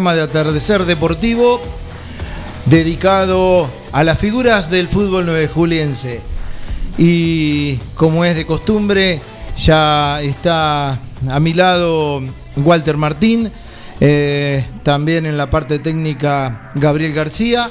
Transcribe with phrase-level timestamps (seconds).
[0.00, 1.60] De Atardecer Deportivo
[2.64, 6.22] dedicado a las figuras del fútbol nueve juliense.
[6.96, 9.20] Y como es de costumbre,
[9.58, 12.22] ya está a mi lado
[12.56, 13.52] Walter Martín,
[14.00, 17.70] eh, también en la parte técnica Gabriel García.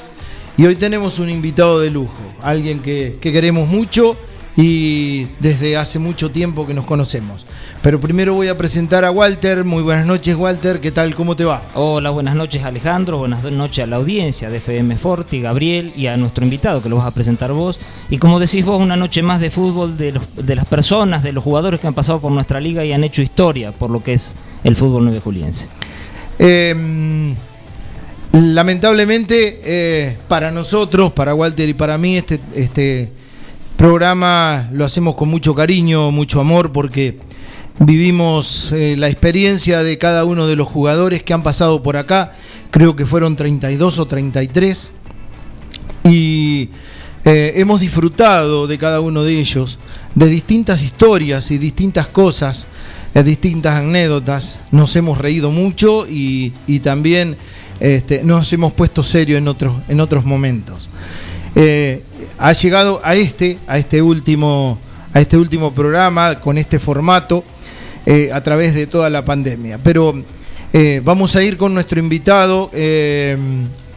[0.56, 4.16] Y hoy tenemos un invitado de lujo, alguien que, que queremos mucho
[4.56, 7.46] y desde hace mucho tiempo que nos conocemos.
[7.82, 9.64] Pero primero voy a presentar a Walter.
[9.64, 10.80] Muy buenas noches, Walter.
[10.80, 11.14] ¿Qué tal?
[11.14, 11.62] ¿Cómo te va?
[11.74, 13.18] Hola, buenas noches, Alejandro.
[13.18, 16.96] Buenas noches a la audiencia de FM Forti, Gabriel y a nuestro invitado que lo
[16.96, 17.80] vas a presentar vos.
[18.10, 21.32] Y como decís vos, una noche más de fútbol de, los- de las personas, de
[21.32, 24.12] los jugadores que han pasado por nuestra liga y han hecho historia por lo que
[24.14, 25.68] es el fútbol nueve juliense.
[26.38, 27.34] Eh,
[28.32, 33.12] lamentablemente, eh, para nosotros, para Walter y para mí, este, este
[33.80, 37.18] programa lo hacemos con mucho cariño, mucho amor, porque
[37.78, 42.34] vivimos eh, la experiencia de cada uno de los jugadores que han pasado por acá.
[42.70, 44.92] Creo que fueron 32 o 33.
[46.04, 46.68] Y
[47.24, 49.78] eh, hemos disfrutado de cada uno de ellos,
[50.14, 52.66] de distintas historias y distintas cosas,
[53.14, 54.60] eh, distintas anécdotas.
[54.72, 56.52] Nos hemos reído mucho y,
[56.82, 57.34] también
[57.80, 60.90] este, nos hemos puesto serio en otros, en otros momentos.
[61.54, 62.04] Eh,
[62.40, 64.78] ha llegado a este, a este último,
[65.12, 67.44] a este último programa con este formato
[68.06, 69.76] eh, a través de toda la pandemia.
[69.76, 70.24] Pero
[70.72, 73.36] eh, vamos a ir con nuestro invitado, eh,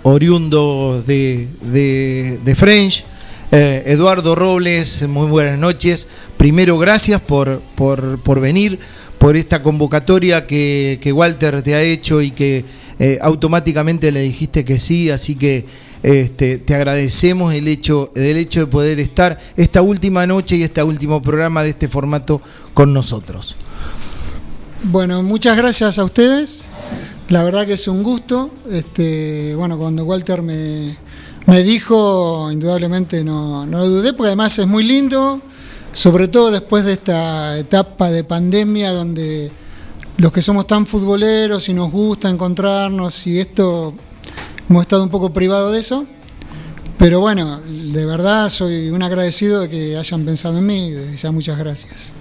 [0.04, 3.06] oriundo de, de, de French,
[3.50, 6.08] Eduardo Robles, muy buenas noches.
[6.38, 8.80] Primero, gracias por, por, por venir,
[9.20, 12.66] por esta convocatoria que, que Walter te ha hecho y que
[13.00, 15.66] eh, automáticamente le dijiste que sí, así que
[16.04, 20.84] este, te agradecemos el hecho, el hecho de poder estar esta última noche y este
[20.84, 22.42] último programa de este formato
[22.74, 23.56] con nosotros.
[24.84, 26.70] Bueno, muchas gracias a ustedes.
[27.30, 28.52] La verdad que es un gusto.
[28.70, 30.98] Este, bueno, cuando Walter me,
[31.46, 35.42] me dijo, indudablemente no, no lo dudé, porque además es muy lindo,
[35.94, 39.52] sobre todo después de esta etapa de pandemia donde
[40.18, 43.94] los que somos tan futboleros y nos gusta encontrarnos y esto,
[44.70, 46.06] hemos estado un poco privados de eso.
[46.98, 51.18] Pero bueno, de verdad soy un agradecido de que hayan pensado en mí y desde
[51.18, 52.14] ya muchas gracias.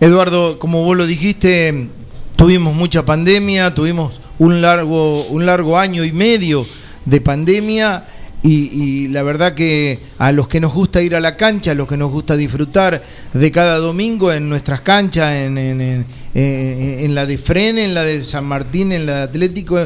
[0.00, 1.88] Eduardo, como vos lo dijiste,
[2.36, 6.66] tuvimos mucha pandemia, tuvimos un largo, un largo año y medio
[7.04, 8.04] de pandemia
[8.42, 11.88] y, la verdad que a los que nos gusta ir a la cancha, a los
[11.88, 17.38] que nos gusta disfrutar de cada domingo en nuestras canchas, en- en- en- la de
[17.38, 19.78] Fren, en la de San Martín, en la de Atlético,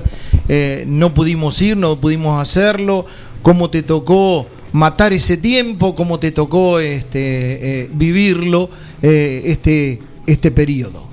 [0.48, 3.04] eh, no pudimos ir, no pudimos hacerlo.
[3.42, 5.94] ¿Cómo te tocó matar ese tiempo?
[5.94, 8.68] ¿Cómo te tocó este, eh, vivirlo
[9.02, 11.06] eh, este, este periodo?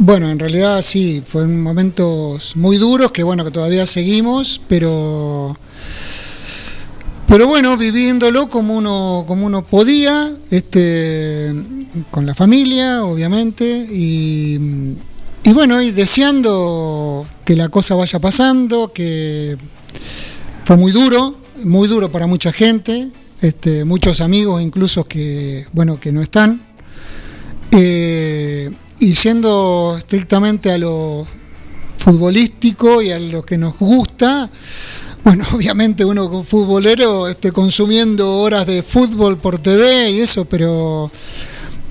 [0.00, 5.58] Bueno, en realidad sí, fueron momentos muy duros que bueno, que todavía seguimos, pero
[7.28, 11.54] pero bueno, viviéndolo como uno como uno podía, este
[12.10, 14.58] con la familia, obviamente, y
[15.44, 19.56] y bueno, y deseando que la cosa vaya pasando, que
[20.64, 23.08] fue muy duro, muy duro para mucha gente,
[23.40, 26.66] este, muchos amigos incluso que bueno, que no están.
[27.70, 28.70] Eh,
[29.00, 31.26] y siendo estrictamente a lo
[31.98, 34.50] futbolístico y a lo que nos gusta,
[35.28, 41.10] bueno, obviamente uno futbolero este, consumiendo horas de fútbol por TV y eso, pero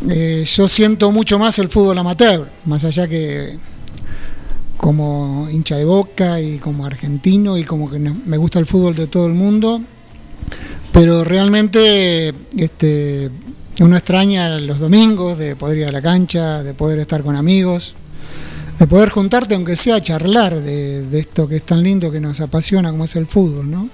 [0.09, 3.55] eh, yo siento mucho más el fútbol amateur, más allá que
[4.75, 9.05] como hincha de boca y como argentino y como que me gusta el fútbol de
[9.05, 9.81] todo el mundo,
[10.91, 13.29] pero realmente este,
[13.79, 17.97] uno extraña los domingos de poder ir a la cancha, de poder estar con amigos,
[18.79, 22.39] de poder juntarte, aunque sea a charlar de, esto que es tan lindo, que nos
[22.41, 23.89] apasiona, como es el fútbol, ¿no?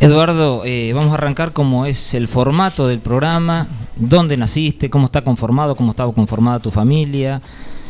[0.00, 3.66] Eduardo, eh, vamos a arrancar como es el formato del programa,
[3.96, 7.42] dónde naciste, cómo está conformado, cómo estaba conformada tu familia,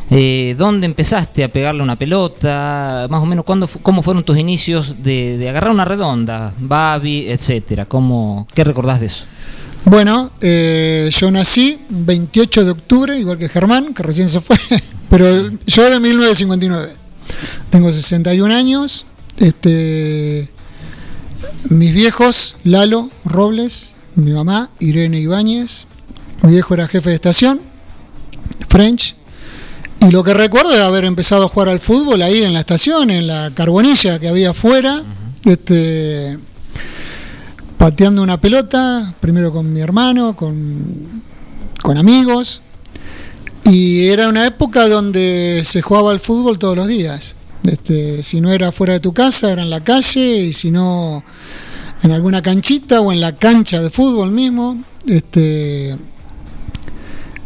[0.09, 5.03] eh, dónde empezaste a pegarle una pelota, más o menos cuándo, cómo fueron tus inicios
[5.03, 9.25] de, de agarrar una redonda, Babi, etcétera, ¿Cómo, ¿qué recordás de eso?
[9.85, 14.57] Bueno, eh, yo nací 28 de octubre, igual que Germán, que recién se fue,
[15.09, 16.95] pero yo de 1959.
[17.69, 19.05] Tengo 61 años.
[19.37, 20.49] Este,
[21.69, 25.87] mis viejos, Lalo Robles, mi mamá, Irene Ibáñez.
[26.41, 27.61] Mi viejo era jefe de estación,
[28.67, 29.15] French.
[30.01, 33.11] Y lo que recuerdo es haber empezado a jugar al fútbol ahí en la estación,
[33.11, 35.03] en la carbonilla que había afuera.
[35.45, 36.37] Este,
[37.79, 41.23] pateando una pelota, primero con mi hermano, con,
[41.81, 42.61] con amigos.
[43.63, 47.37] Y era una época donde se jugaba al fútbol todos los días.
[47.63, 51.23] Este, si no era fuera de tu casa, era en la calle, y si no
[52.03, 54.83] en alguna canchita o en la cancha de fútbol mismo.
[55.07, 55.97] Este,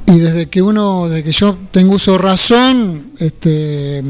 [0.08, 4.04] y desde que uno, desde que yo tengo uso razón, este,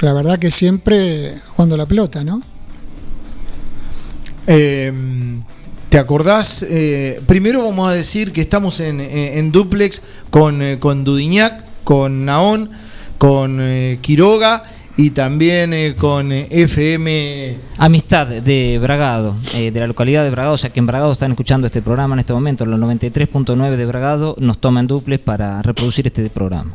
[0.00, 2.40] la verdad que siempre jugando la pelota, ¿no?
[4.52, 4.92] Eh,
[5.90, 6.64] ¿Te acordás?
[6.68, 11.64] Eh, primero vamos a decir que estamos en, en- en duplex con, eh, con Dudiñac,
[11.84, 12.68] con Naón,
[13.16, 14.64] con eh, Quiroga
[14.96, 17.56] y también eh, con eh, FM.
[17.78, 21.30] Amistad de Bragado, eh, de la localidad de Bragado, o sea que en Bragado están
[21.30, 26.06] escuchando este programa en este momento, los 93.9 de Bragado nos toman duples para reproducir
[26.08, 26.72] este programa.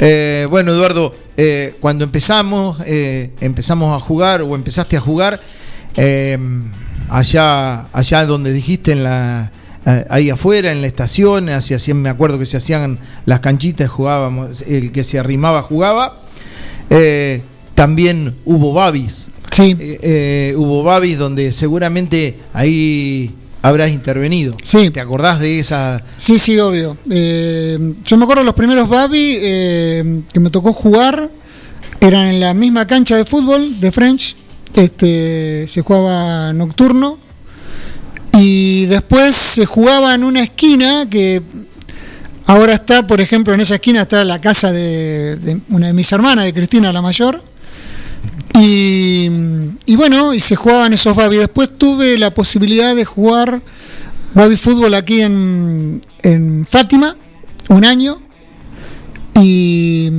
[0.00, 5.40] Eh, bueno, Eduardo, eh, cuando empezamos, eh, empezamos a jugar o empezaste a jugar
[5.96, 6.38] eh,
[7.08, 9.52] allá, allá donde dijiste en la
[9.86, 14.62] eh, ahí afuera en la estación, hacia me acuerdo que se hacían las canchitas, jugábamos,
[14.62, 16.20] el que se arrimaba jugaba.
[16.90, 17.42] Eh,
[17.74, 24.56] también hubo babis, Sí, eh, eh, hubo babis donde seguramente ahí habrás intervenido.
[24.62, 24.90] Sí.
[24.90, 26.02] ¿Te acordás de esa?
[26.16, 26.96] Sí, sí, obvio.
[27.10, 31.30] Eh, yo me acuerdo los primeros Babi eh, que me tocó jugar
[32.00, 34.36] eran en la misma cancha de fútbol de French.
[34.74, 37.18] Este, se jugaba nocturno
[38.38, 41.42] y después se jugaba en una esquina que
[42.46, 46.44] ahora está, por ejemplo, en esa esquina está la casa de, una de mis hermanas,
[46.44, 47.42] de Cristina la mayor.
[48.60, 49.28] Y,
[49.86, 51.36] y bueno, y se jugaban esos Babi.
[51.36, 53.62] Después tuve la posibilidad de jugar
[54.34, 57.16] Babi Fútbol aquí en, en Fátima,
[57.68, 58.20] un año.
[59.40, 60.10] Y,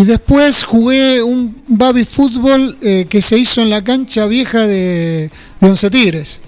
[0.00, 5.30] y después jugué un Babi Fútbol eh, que se hizo en la cancha vieja de,
[5.60, 6.40] Once Tigres.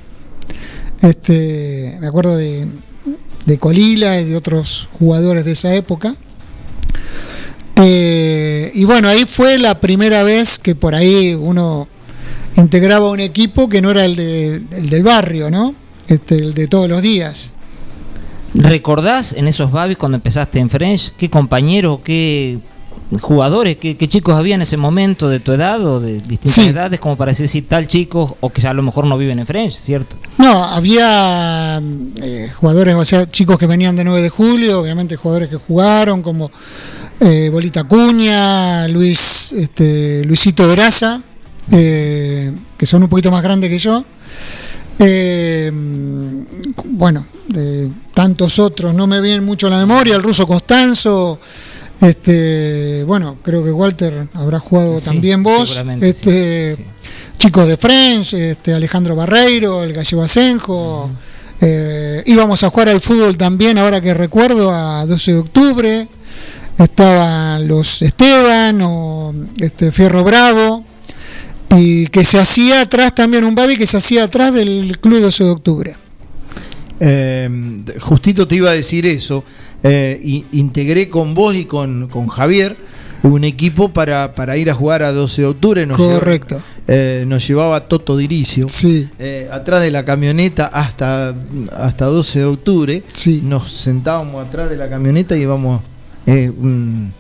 [1.02, 2.66] Este, me acuerdo de,
[3.44, 6.16] de Colila y de otros jugadores de esa época.
[7.76, 11.88] Eh, y bueno, ahí fue la primera vez que por ahí uno
[12.56, 15.74] integraba un equipo que no era el, de- el del barrio, ¿no?
[16.08, 17.52] Este, el de todos los días.
[18.54, 22.58] ¿Recordás en esos babis cuando empezaste en French qué compañeros, qué
[23.20, 26.66] jugadores, qué, qué chicos había en ese momento de tu edad o de distintas Sí.
[26.66, 29.38] edades como para decir si tal chico o que ya a lo mejor no viven
[29.38, 30.16] en French, ¿cierto?
[30.38, 31.80] No, había
[32.22, 36.20] eh, jugadores, o sea, chicos que venían de 9 de julio, obviamente jugadores que jugaron,
[36.22, 36.50] como
[37.20, 41.22] eh, Bolita Cuña, Luis, este, Luisito Veraza,
[41.70, 44.04] eh, que son un poquito más grandes que yo.
[44.98, 45.70] Eh,
[46.84, 51.38] bueno, de tantos otros, no me vienen mucho a la memoria, el ruso Constanzo,
[52.00, 57.08] este, bueno, creo que Walter habrá jugado Sí, también vos, este, sí, sí.
[57.38, 61.10] chicos de French, este, Alejandro Barreiro, el Gallego Asenjo,
[61.60, 66.08] eh, íbamos a jugar al fútbol también, ahora que recuerdo, a 12 de octubre,
[66.78, 70.84] estaban los Esteban o este, Fierro Bravo,
[71.76, 75.44] y que se hacía atrás también un babi que se hacía atrás del Club 12
[75.44, 75.96] de octubre.
[77.00, 77.48] Eh,
[78.00, 79.44] justito te iba a decir eso.
[79.82, 82.76] Eh, integré con vos y con, con Javier
[83.22, 85.86] un equipo para, para ir a jugar a 12 de octubre.
[85.86, 86.56] Nos Correcto.
[86.56, 88.68] llevaba- eh, nos llevaba Toto Diricio.
[88.68, 91.34] Sí, eh, atrás de la camioneta hasta,
[91.76, 93.02] hasta 12 de octubre.
[93.12, 93.42] Sí.
[93.44, 95.82] Nos sentábamos atrás de la camioneta y íbamos.
[96.26, 97.12] eh, un,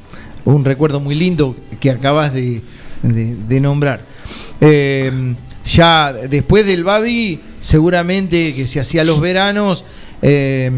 [0.44, 2.62] un recuerdo muy lindo que acabas de,
[3.02, 4.04] de- de nombrar.
[5.76, 9.84] Ya después del Babi, seguramente que se hacía los veranos,
[10.22, 10.70] eh,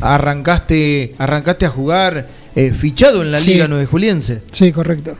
[0.00, 3.52] arrancaste, arrancaste a jugar eh, fichado en la Sí.
[3.54, 4.42] Liga Nueve Juliense.
[4.52, 5.16] sí, correcto.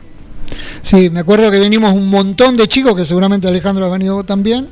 [0.81, 4.67] Sí, me acuerdo que venimos un montón de chicos, que seguramente Alejandro ha venido también.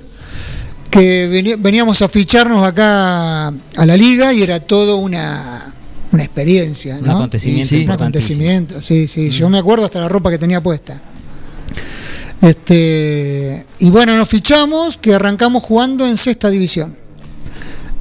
[0.90, 5.74] que veníamos a ficharnos acá a la liga y era todo una,
[6.14, 7.76] una experiencia, Un acontecimiento.
[7.76, 9.30] un acontecimiento, sí, sí.
[9.30, 11.00] Yo me acuerdo hasta la ropa que tenía puesta.
[12.42, 16.96] Este, y bueno, nos fichamos que arrancamos jugando en sexta división.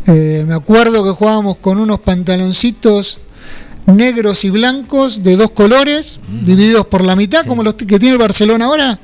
[0.07, 3.21] Eh, me acuerdo que jugábamos con unos pantaloncitos
[3.87, 6.45] negros y blancos de dos colores, mm.
[6.45, 8.99] divididos por la mitad, como los que tiene el Barcelona ahora.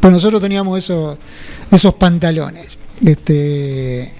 [0.00, 1.16] Pues nosotros teníamos esos,
[1.70, 2.78] esos pantalones.
[3.04, 4.12] Este,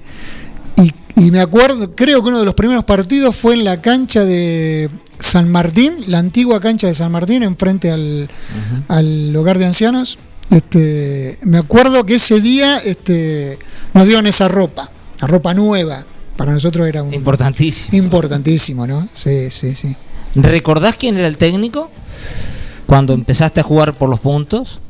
[1.16, 4.90] y, me acuerdo, creo que uno de los primeros partidos fue en la cancha de
[5.18, 8.28] San Martín, la antigua cancha de San Martín, enfrente al,
[8.88, 10.18] al hogar de ancianos.
[10.50, 13.58] Este, me acuerdo que ese día este,
[13.92, 16.04] nos dieron esa ropa, la ropa nueva.
[16.36, 17.14] Para nosotros era un.
[17.14, 17.96] Importantísimo.
[17.96, 19.08] Importantísimo, ¿no?
[19.14, 19.94] Sí, sí, sí.
[20.34, 21.90] ¿Recordás quién era el técnico?
[22.86, 24.80] Cuando empezaste a jugar por los puntos.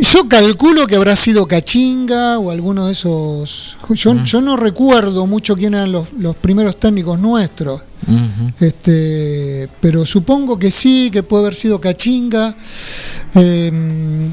[0.00, 3.76] Yo calculo que habrá sido Cachinga o alguno de esos.
[3.90, 6.08] Yo, yo no recuerdo mucho quién eran los,
[6.40, 7.82] primeros técnicos nuestros.
[8.58, 12.56] este, pero supongo que sí, que puede haber sido Cachinga.
[13.34, 14.30] Em,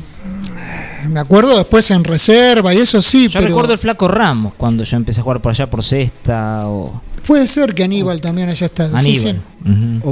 [1.10, 3.28] me acuerdo después en reserva y eso sí.
[3.28, 6.68] Yo recuerdo el Flaco Ramos cuando yo empecé a jugar por allá por Cesta.
[6.68, 7.02] O...
[7.26, 8.96] Puede ser que Aníbal también haya estado.
[8.96, 9.42] Aníbal.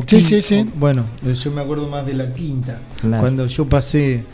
[0.07, 0.41] Sí, sí.
[0.41, 2.81] sí, bueno, yo me acuerdo más de la quinta.
[3.01, 4.25] Cuando yo pasé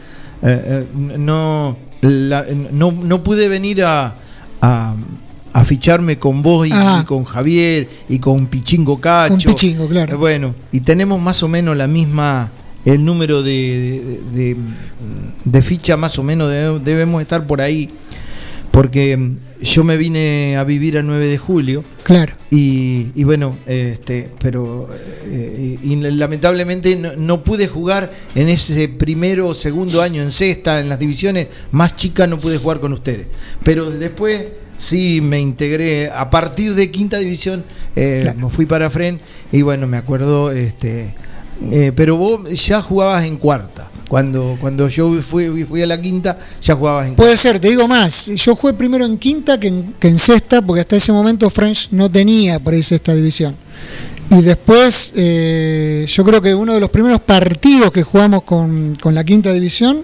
[0.43, 4.15] eh, eh, no, no, no, pude venir a,
[4.61, 7.01] a, ficharme con vos ah.
[7.01, 9.29] y, con Javier y con Pichingo Cacho.
[9.29, 10.13] Con Pichingo, claro.
[10.13, 12.51] Eh, bueno, y tenemos más o menos la misma,
[12.85, 14.55] el número de, de,
[15.45, 16.49] de ficha más o menos
[16.83, 17.87] debemos estar por ahí
[18.71, 21.83] porque yo me vine a vivir a 9 de julio.
[22.03, 22.33] Claro.
[22.49, 24.89] Y, bueno, este, pero
[25.25, 30.89] eh, y, lamentablemente no, pude jugar en ese primero o segundo año en sexta, en
[30.89, 33.27] las divisiones más chicas no pude jugar con ustedes.
[33.63, 34.45] Pero después
[34.77, 37.63] sí me integré a partir de quinta división,
[37.95, 39.19] eh, me fui para Fren
[39.51, 41.13] y bueno, me acuerdo, este,
[41.69, 43.91] eh, pero vos ya jugabas en cuarta.
[44.07, 47.87] Cuando, cuando yo fui, fui a la quinta, ya jugabas en Puede ser, te digo
[47.87, 48.25] más.
[48.25, 52.59] Yo jugué primero en quinta que en, sexta, porque hasta ese momento French no tenía
[52.59, 53.55] por ahí sexta división.
[54.31, 59.23] Y después, eh, yo creo que uno de los primeros partidos que jugamos con, la
[59.23, 60.03] quinta división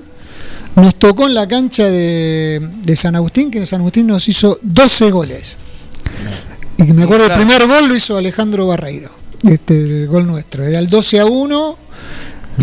[0.76, 5.12] nos tocó en la cancha de, San Agustín, que en San Agustín nos hizo 12
[5.12, 5.58] goles.
[6.78, 9.10] Y me acuerdo, el primer gol lo hizo Alejandro Barreiro,
[9.44, 10.64] este, el gol nuestro.
[10.64, 11.78] Era el 12 a 1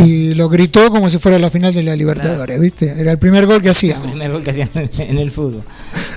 [0.04, 3.00] y lo gritó como si fuera la final de la Libertadores, ¿viste?
[3.00, 3.96] Era el primer gol que hacía.
[3.96, 5.62] El primer gol que hacían en el fútbol.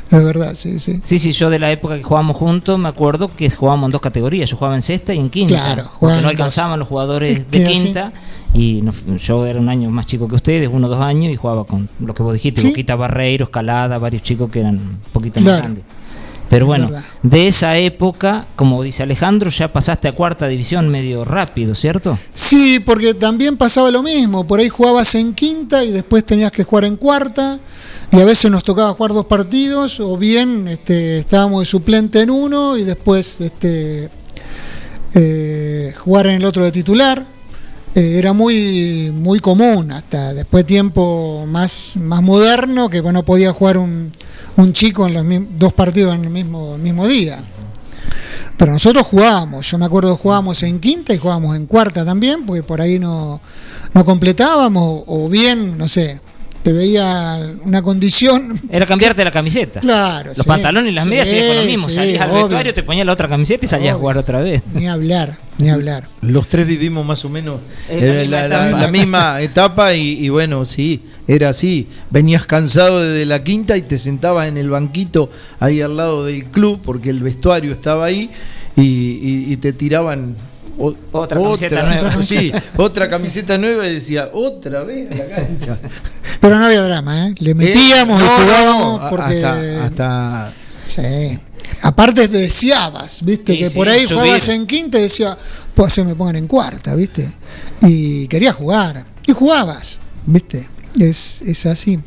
[0.10, 1.00] Es verdad, sí, sí.
[1.04, 4.02] Sí, sí, yo de la época que jugábamos juntos me acuerdo que jugábamos en dos
[4.02, 4.50] categorías.
[4.50, 5.56] Yo jugaba en sexta y en quinta.
[5.56, 8.12] Claro, porque no alcanzaban los jugadores de quinta.
[8.54, 8.84] Y
[9.20, 11.90] yo era un año más chico que ustedes, uno o dos años, y jugaba con
[12.00, 15.84] lo que vos dijiste, Boquita Barreiro, Escalada, varios chicos que eran un poquito más grandes.
[16.50, 16.88] Pero bueno,
[17.24, 22.18] de esa época, como dice Alejandro, ya pasaste a cuarta división medio rápido, ¿cierto?
[22.34, 24.48] Sí, porque también pasaba lo mismo.
[24.48, 27.60] Por ahí jugabas en quinta y después tenías que jugar en cuarta.
[28.12, 32.30] Y a veces nos tocaba jugar dos partidos, o bien este, estábamos de suplente en
[32.30, 34.10] uno y después este,
[35.14, 37.26] eh, jugar en el otro de titular.
[37.96, 43.78] Eh, era muy, muy común, hasta después tiempo más, más moderno, que bueno, podía jugar
[43.78, 44.14] un,
[44.58, 45.26] un chico en los
[45.58, 47.44] dos partidos en el mismo, mismo día.
[48.58, 52.64] Pero nosotros jugábamos, yo me acuerdo jugábamos en quinta y jugábamos en cuarta también, porque
[52.64, 53.40] por ahí no,
[53.94, 56.20] no completábamos, o bien, no sé,
[56.68, 58.62] te veía una condición.
[58.70, 59.80] Era cambiarte la camiseta.
[59.80, 60.34] Claro.
[60.36, 61.90] Los pantalones y las medias sí, con lo mismo.
[61.90, 64.64] salías al vestuario, te ponías la otra camiseta y salías a jugar otra vez.
[64.74, 66.10] Ni hablar, ni hablar.
[66.20, 71.88] Los tres vivimos más o menos la, misma etapa y, bueno, sí, era así.
[72.10, 75.30] Venías cansado desde la quinta y te sentabas en el banquito
[75.62, 78.30] ahí al lado del club porque el vestuario estaba ahí
[78.76, 80.36] y te tiraban
[80.78, 82.24] otra, camiseta nueva.
[82.24, 85.78] Sí, otra camiseta nueva y decía, otra vez la cancha.
[86.42, 87.36] Pero no había drama, ¿eh?
[87.40, 89.46] Le metíamos y jugábamos porque.
[89.46, 90.54] Hasta.
[90.86, 91.40] Sí.
[91.82, 93.58] Aparte te deseabas, ¿viste?
[93.58, 95.38] que por ahí jugabas en quinta y decía,
[95.74, 97.30] pues se me pongan en cuarta, ¿viste?
[97.82, 99.06] Y quería jugar.
[99.28, 100.68] Y jugabas, ¿viste?
[101.00, 102.00] Es, es así.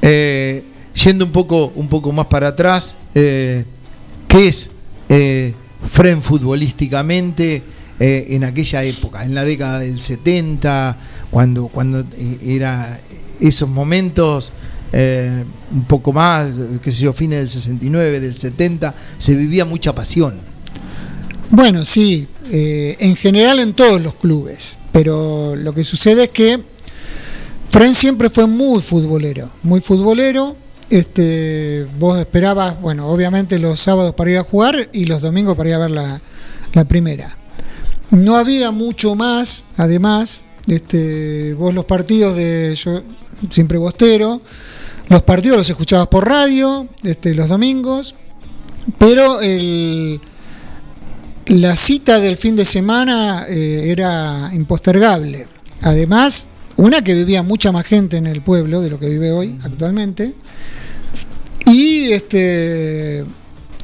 [0.00, 3.64] Eh, yendo un poco, un poco más para atrás, eh,
[4.28, 4.70] ¿qué es
[5.08, 5.54] eh,
[5.86, 7.62] Fren futbolísticamente
[8.00, 10.96] eh, en aquella época, en la década del 70,
[11.30, 13.00] cuando, cuando eh, era
[13.38, 14.52] esos momentos
[14.92, 16.48] eh, un poco más,
[16.82, 20.36] que sé yo, fines del 69, del 70, se vivía mucha pasión.
[21.50, 26.60] Bueno, sí, en general en todos los clubes, pero lo que sucede es que
[27.68, 30.56] Fren siempre fue muy futbolero, muy futbolero,
[30.92, 35.70] este, vos esperabas, bueno, obviamente los sábados para ir a jugar y los domingos para
[35.70, 36.20] ir a ver la,
[36.74, 37.34] la primera.
[38.10, 43.02] No había mucho más, además, este, vos los partidos de, yo
[43.48, 44.42] siempre bostero,
[45.08, 48.14] los partidos los escuchabas por radio, este, los domingos,
[48.98, 50.20] pero el,
[51.46, 55.46] la cita del fin de semana eh, era impostergable.
[55.80, 59.58] Además, una que vivía mucha más gente en el pueblo de lo que vive hoy
[59.64, 60.34] actualmente.
[61.72, 63.24] Y este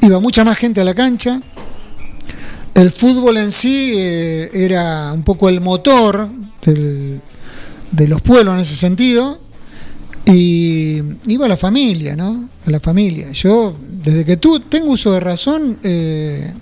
[0.03, 1.41] iba mucha más gente a la cancha.
[2.75, 6.31] El fútbol en sí eh, era un poco el motor
[6.63, 7.21] del-
[7.91, 9.41] de los pueblos en ese sentido.
[10.27, 12.51] Y iba la familia, ¿no?
[12.67, 13.31] A la familia.
[13.33, 16.53] Yo, desde que tú tengo uso de razón, eh,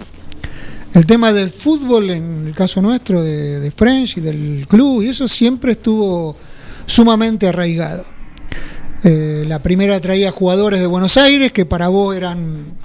[0.95, 5.09] el tema del fútbol, en el caso nuestro, de, de French y del club, y
[5.09, 6.37] eso siempre estuvo
[6.87, 8.05] sumamente arraigado.
[9.09, 12.77] Eh, la primera traía jugadores de Buenos Aires que para vos eran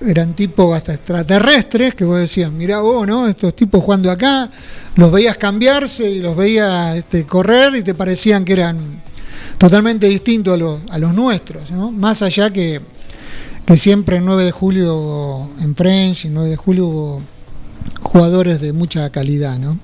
[0.00, 3.28] eran tipos hasta extraterrestres, que vos decías, mirá vos, ¿no?
[3.28, 4.50] Estos tipos jugando acá,
[4.96, 9.02] los veías cambiarse y los veías este, correr y te parecían que eran
[9.58, 11.92] totalmente distintos a los, a los nuestros, ¿no?
[11.92, 12.80] Más allá que,
[13.66, 17.22] que siempre el 9 de julio en French y el 9 de julio hubo
[18.00, 19.78] jugadores de mucha calidad, ¿no?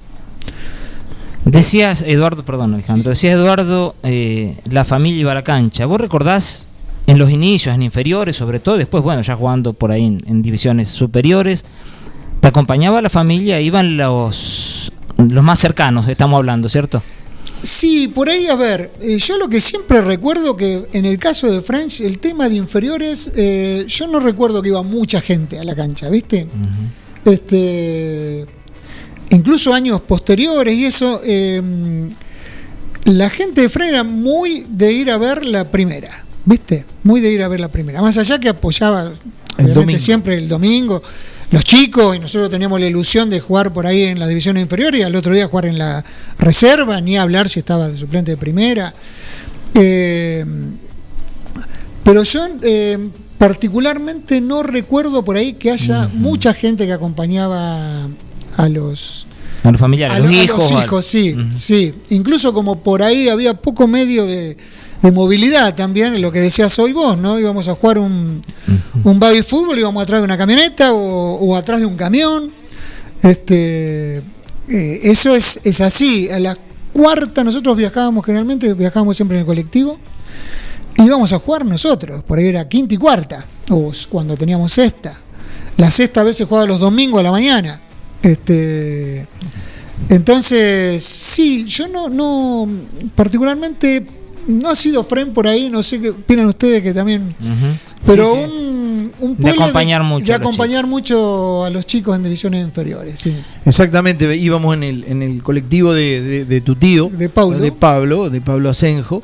[1.47, 5.87] Decías, Eduardo, perdón, Alejandro, decías, Eduardo, eh, la familia iba a la cancha.
[5.87, 6.67] ¿Vos recordás
[7.07, 10.43] en los inicios, en inferiores, sobre todo, después, bueno, ya jugando por ahí en, en
[10.43, 11.65] divisiones superiores,
[12.41, 17.01] te acompañaba la familia, iban los, los más cercanos, estamos hablando, ¿cierto?
[17.63, 21.51] Sí, por ahí, a ver, eh, yo lo que siempre recuerdo que en el caso
[21.51, 25.65] de French, el tema de inferiores, eh, yo no recuerdo que iba mucha gente a
[25.65, 26.49] la cancha, ¿viste?
[27.25, 28.47] Este,
[29.31, 31.63] incluso años posteriores y eso, eh,
[33.05, 36.85] la gente de French era muy de ir a ver la primera, ¿viste?
[37.05, 38.03] Muy de ir a ver la primera.
[38.03, 39.11] Más allá que apoyaba
[39.59, 39.99] domingo.
[39.99, 41.03] siempre el domingo,
[41.51, 45.01] los chicos, y nosotros teníamos la ilusión de jugar por ahí en las divisiones inferiores
[45.01, 46.05] y al otro día jugar en la
[46.39, 48.93] reserva, ni hablar si estaba de suplente de primera.
[49.75, 50.45] Eh,
[52.03, 58.09] pero yo eh, particularmente no recuerdo por ahí que haya mucha gente que acompañaba
[58.57, 59.27] a los,
[59.65, 60.71] A los familiares, a, los lo- a hijos.
[60.71, 61.95] los hijos, sí, sí.
[62.11, 64.57] Incluso como por ahí había poco medio de,
[65.03, 67.39] de movilidad también, lo que decías hoy vos, ¿no?
[67.39, 68.43] Íbamos a jugar un,
[69.05, 72.53] un baby fútbol, íbamos atrás de una camioneta o, o atrás de un camión.
[73.23, 76.29] Este, eh, eso es, es así.
[76.31, 76.57] A la
[76.93, 79.99] cuarta nosotros viajábamos generalmente, viajábamos siempre en el colectivo.
[80.99, 85.21] Íbamos a jugar nosotros, por ahí era quinta y cuarta, o cuando teníamos sexta.
[85.77, 87.83] La sexta a veces jugaba los domingos a la mañana.
[88.23, 89.27] Este,
[90.09, 92.69] entonces, sí, yo no, no,
[93.15, 94.07] particularmente,
[94.47, 97.35] no ha sido Fren por ahí, no sé qué opinan ustedes que también,
[98.05, 98.45] pero Sí, sí.
[98.45, 103.19] un, un De acompañar mucho de a acompañar mucho a los chicos en divisiones inferiores,
[103.21, 103.35] sí.
[103.65, 107.59] Exactamente, íbamos en el, en el colectivo de, de- de tu tío, De Paulo.
[107.59, 109.23] de Pablo, de Pablo Asenjo,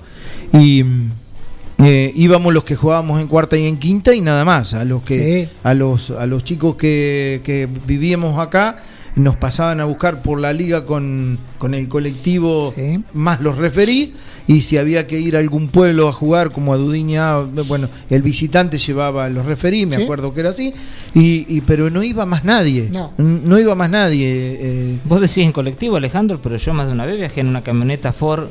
[0.53, 0.85] y
[1.85, 5.03] eh, íbamos los que jugábamos en cuarta y en quinta y nada más, a los
[5.03, 5.15] que
[5.45, 5.49] Sí.
[5.63, 8.77] a los a los chicos que, que vivíamos acá
[9.15, 13.05] nos pasaban a buscar por la liga con, con el colectivo Sí.
[13.15, 14.13] más los referí
[14.49, 18.21] y si había que ir a algún pueblo a jugar como a Dudiña, bueno, el
[18.21, 20.03] visitante llevaba a los referí, me Sí.
[20.03, 20.75] acuerdo que era así,
[21.15, 23.13] y, y- pero no iba más nadie, No.
[23.17, 24.59] no iba más nadie.
[24.61, 27.63] eh, Vos decís en colectivo, Alejandro, pero yo más de una vez viajé en una
[27.63, 28.49] camioneta Ford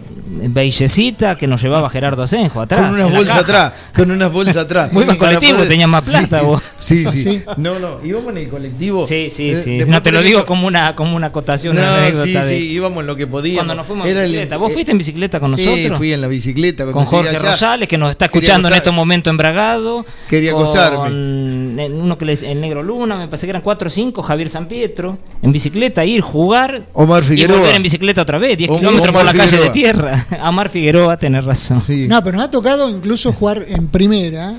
[0.47, 2.81] bellecita que nos llevaba Gerardo Asenjo atrás.
[2.89, 4.93] con unas bolsas atrás, con unas bolsas atrás.
[4.93, 6.61] Muy buen Para colectivo, poder- tenía más plata, Sí, vos.
[6.79, 7.17] Sí, sí.
[7.17, 7.43] sí.
[7.57, 9.05] No, no, íbamos en el colectivo.
[9.05, 9.79] Sí, sí, Eh, sí.
[9.87, 12.43] no te lo digo como una, como una acotación, una No, anécdota.
[12.43, 13.59] sí, de- sí, íbamos en lo que podíamos.
[13.59, 14.57] Cuando nos fuimos en Era el- bicicleta.
[14.57, 15.97] ¿Vos eh, fuiste en bicicleta con sí, nosotros?
[15.97, 16.85] fui en la bicicleta.
[16.85, 17.37] con Jorge.
[17.37, 20.05] Rosales, que nos está escuchando en estos momentos en Bragado.
[20.29, 21.89] Quería con acostarme.
[21.91, 24.67] Uno que le el Negro Luna, me parece que eran 4 o 5, Javier San
[24.67, 26.85] Pietro, en bicicleta, ir, jugar.
[26.93, 27.57] Omar Y Figueroa.
[27.59, 30.25] volver en bicicleta otra vez, 10 Omar kilómetros por la calle de tierra.
[30.41, 31.79] Amar Figueroa, tenés razón.
[31.79, 32.07] Sí.
[32.07, 34.53] No, pero nos ha tocado incluso jugar en primera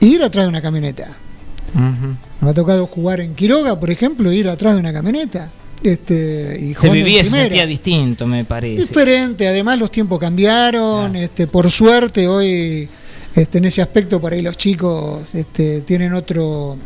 [0.00, 1.08] e ir atrás de una camioneta.
[2.40, 5.50] Nos ha tocado jugar en Quiroga, por ejemplo, e ir atrás de una camioneta.
[5.82, 8.82] Este, y Se vivía se sentía distinto, me parece.
[8.82, 12.88] Diferente, además los tiempos cambiaron, este, por suerte hoy
[13.34, 16.76] este, en ese aspecto por ahí los chicos este, tienen otro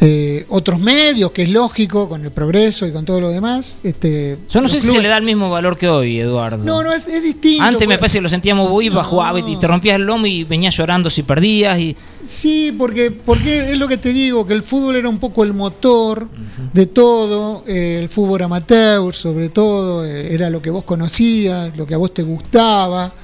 [0.00, 3.80] eh, otros medios, que es lógico, con el progreso y con todo lo demás.
[3.82, 6.62] Este, Yo no sé si se le da el mismo valor que hoy, Eduardo.
[6.64, 7.64] No, no, es, es distinto.
[7.64, 7.98] Antes me pues.
[7.98, 9.10] parece que lo sentíamos ibas, No.
[9.10, 13.72] jugabas y te rompías el lomo y venías llorando si perdías y Sí, porque, porque
[13.72, 16.28] es lo que te digo, que el fútbol era un poco el motor
[16.74, 21.86] de todo, eh, el fútbol amateur sobre todo, eh, era lo que vos conocías, lo
[21.86, 23.14] que a vos te gustaba.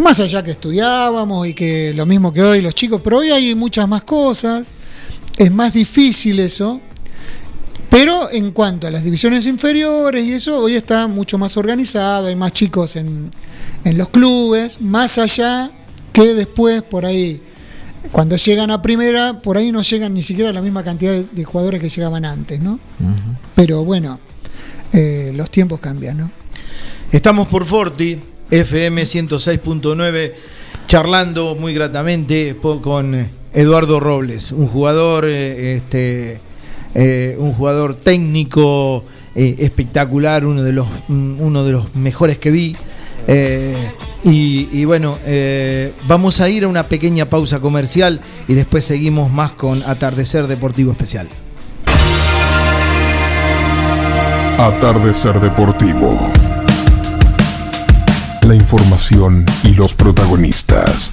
[0.00, 3.54] Más allá que estudiábamos y que lo mismo que hoy los chicos, pero hoy hay
[3.56, 4.70] muchas más cosas,
[5.38, 6.80] es más difícil eso.
[7.88, 12.36] Pero en cuanto a las divisiones inferiores y eso, hoy está mucho más organizado, hay
[12.36, 13.30] más chicos en,
[13.84, 15.70] en los clubes, más allá
[16.12, 17.40] que después por ahí,
[18.12, 21.44] cuando llegan a primera, por ahí no llegan ni siquiera a la misma cantidad de,
[21.44, 22.78] jugadores que llegaban antes, ¿no?
[23.54, 24.20] Pero bueno,
[24.92, 26.30] eh, los tiempos cambian, ¿no?
[27.10, 28.20] Estamos por Forti,
[28.50, 30.32] FM 106.9,
[30.86, 36.40] charlando muy gratamente con Eduardo Robles, un jugador, eh, este,
[36.94, 42.76] eh, un jugador técnico espectacular, uno de los, uno de los mejores que vi.
[44.24, 45.16] Y, bueno,
[46.08, 50.90] vamos a ir a una pequeña pausa comercial y después seguimos más con Atardecer Deportivo
[50.90, 51.28] Especial.
[54.58, 56.18] Atardecer Deportivo.
[58.42, 61.12] La información y los protagonistas.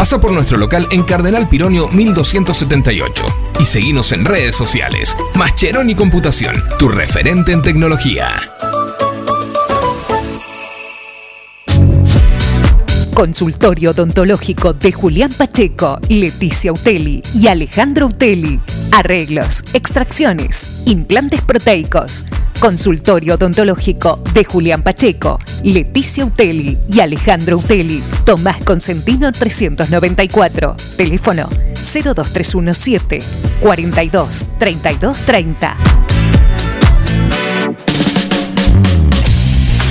[0.00, 3.22] Pasa por nuestro local en Cardenal Pironio 1278
[3.60, 5.14] y seguimos en redes sociales.
[5.34, 8.50] Mascheroni Computación, tu referente en tecnología.
[13.12, 18.58] Consultorio odontológico de Julián Pacheco, Leticia Uteli y Alejandro Uteli.
[18.92, 22.24] Arreglos, extracciones, implantes proteicos.
[22.60, 28.02] Consultorio odontológico de Julián Pacheco, Leticia Uteli y Alejandro Uteli.
[28.26, 30.76] Tomás Consentino 394.
[30.96, 31.48] Teléfono
[31.80, 33.20] 02317
[33.62, 36.09] 42 32 30.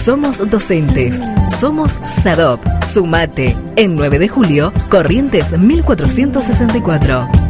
[0.00, 1.20] Somos docentes.
[1.50, 2.64] Somos SADOP.
[2.82, 3.54] Sumate.
[3.76, 7.49] En 9 de julio, Corrientes 1464.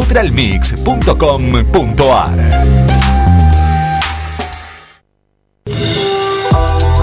[0.01, 2.81] www.neutralmix.com.ar.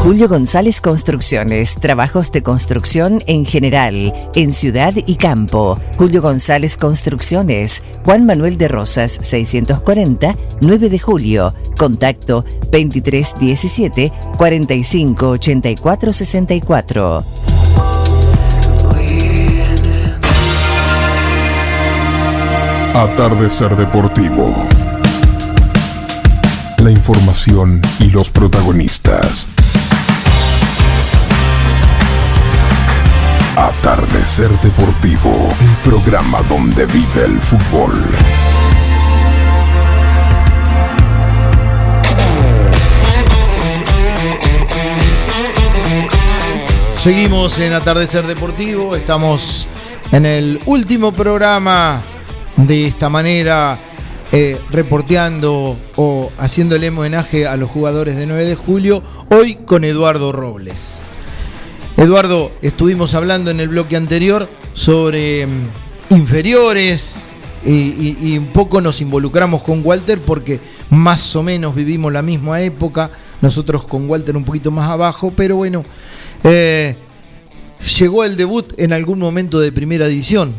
[0.03, 5.79] Julio González Construcciones, trabajos de construcción en general, en ciudad y campo.
[5.97, 11.53] Julio González Construcciones, Juan Manuel de Rosas, 640, 9 de julio.
[11.77, 17.25] Contacto 2317 4584 64.
[22.99, 24.67] Atardecer Deportivo.
[26.79, 29.47] La información y los protagonistas.
[33.55, 37.93] Atardecer Deportivo, el programa donde vive el fútbol.
[46.91, 49.69] Seguimos en Atardecer Deportivo, estamos
[50.11, 52.03] en el último programa
[52.67, 53.79] de esta manera
[54.33, 60.33] eh, reporteando o haciéndole homenaje a los jugadores de 9 de julio, hoy con Eduardo
[60.33, 60.99] Robles.
[61.97, 65.69] Eduardo, estuvimos hablando en el bloque anterior sobre mm,
[66.11, 67.27] inferiores
[67.65, 73.11] y, un poco nos involucramos con Walter porque más o menos vivimos la misma época,
[73.41, 75.85] nosotros con Walter un poquito más abajo, pero bueno,
[76.45, 76.97] eh,
[77.99, 80.55] llegó el debut en algún momento de primera división.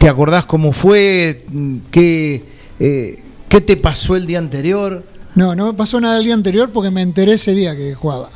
[0.00, 1.44] ¿Te acordás cómo fue?
[1.90, 2.42] ¿Qué,
[2.78, 5.04] eh, ¿Qué te pasó el día anterior?
[5.34, 8.30] No, no me pasó nada el día anterior porque me enteré ese día que jugaba.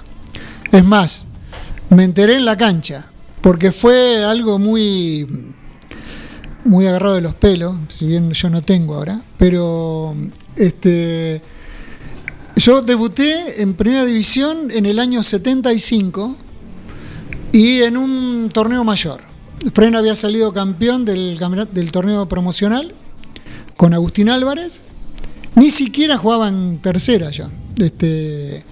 [0.73, 1.27] Es más,
[1.89, 3.07] me enteré en la cancha,
[3.41, 5.27] porque fue algo muy,
[6.67, 10.15] muy agarrado de los pelos, si bien yo no tengo ahora, pero
[10.57, 11.41] este,
[12.57, 16.37] yo debuté en primera división en el año 75
[17.53, 19.34] y en un torneo mayor.
[19.73, 21.39] Fren había salido campeón del,
[21.91, 22.95] torneo promocional
[23.77, 24.83] con Agustín Álvarez.
[25.55, 27.49] Ni siquiera jugaba en tercera yo.
[27.79, 28.65] Este,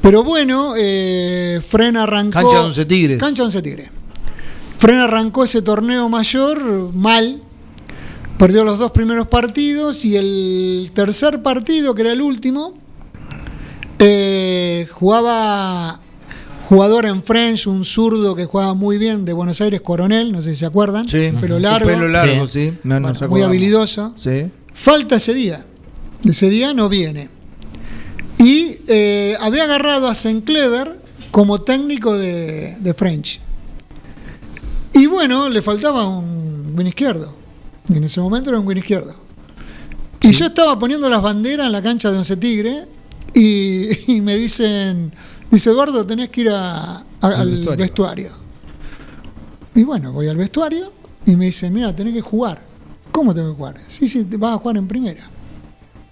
[0.00, 2.40] pero bueno, eh, Fren arrancó.
[2.40, 3.18] Cancha de Once Tigres.
[3.18, 3.90] Cancha de Once Tigres.
[4.78, 7.42] Fren arrancó ese torneo mayor mal.
[8.38, 12.74] Perdió los dos primeros partidos y el tercer partido, que era el último,
[13.98, 16.00] eh, jugaba
[16.70, 20.50] jugador en French, un zurdo que jugaba muy bien de Buenos Aires, Coronel, no sé
[20.50, 22.72] si se acuerdan, Sí, pelo un largo, pelo largo, sí.
[22.84, 24.14] No, nos Bueno, muy habilidoso.
[24.16, 24.48] Sí.
[24.72, 25.66] Falta ese día.
[26.24, 27.28] Ese día no viene.
[28.38, 31.00] Y eh, había agarrado a Clever
[31.32, 33.40] como técnico de, de French.
[34.94, 37.34] Y bueno, le faltaba un win izquierdo.
[37.88, 39.16] Y en ese momento era un win izquierdo.
[40.20, 42.86] Y yo estaba poniendo las banderas en la cancha de Once Tigre
[43.34, 45.12] y, y me dicen,
[45.50, 47.76] dice Eduardo, tenés que ir a- a- al vestuario.
[47.84, 48.30] vestuario.
[49.74, 50.92] Y bueno, voy al vestuario
[51.26, 52.62] y me dicen, mira, tenés que jugar.
[53.12, 53.76] ¿Cómo tengo que jugar?
[53.86, 55.28] Sí, sí, vas a jugar en primera.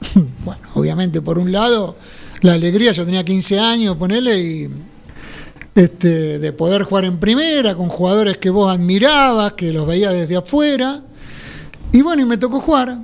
[0.44, 1.96] bueno, obviamente, por un lado,
[2.40, 4.68] la alegría, yo tenía 15 años, ponele, y
[5.74, 10.36] este, de poder jugar en primera, con jugadores que vos admirabas, que los veías desde
[10.36, 11.02] afuera.
[11.92, 12.98] Y bueno, y me tocó jugar.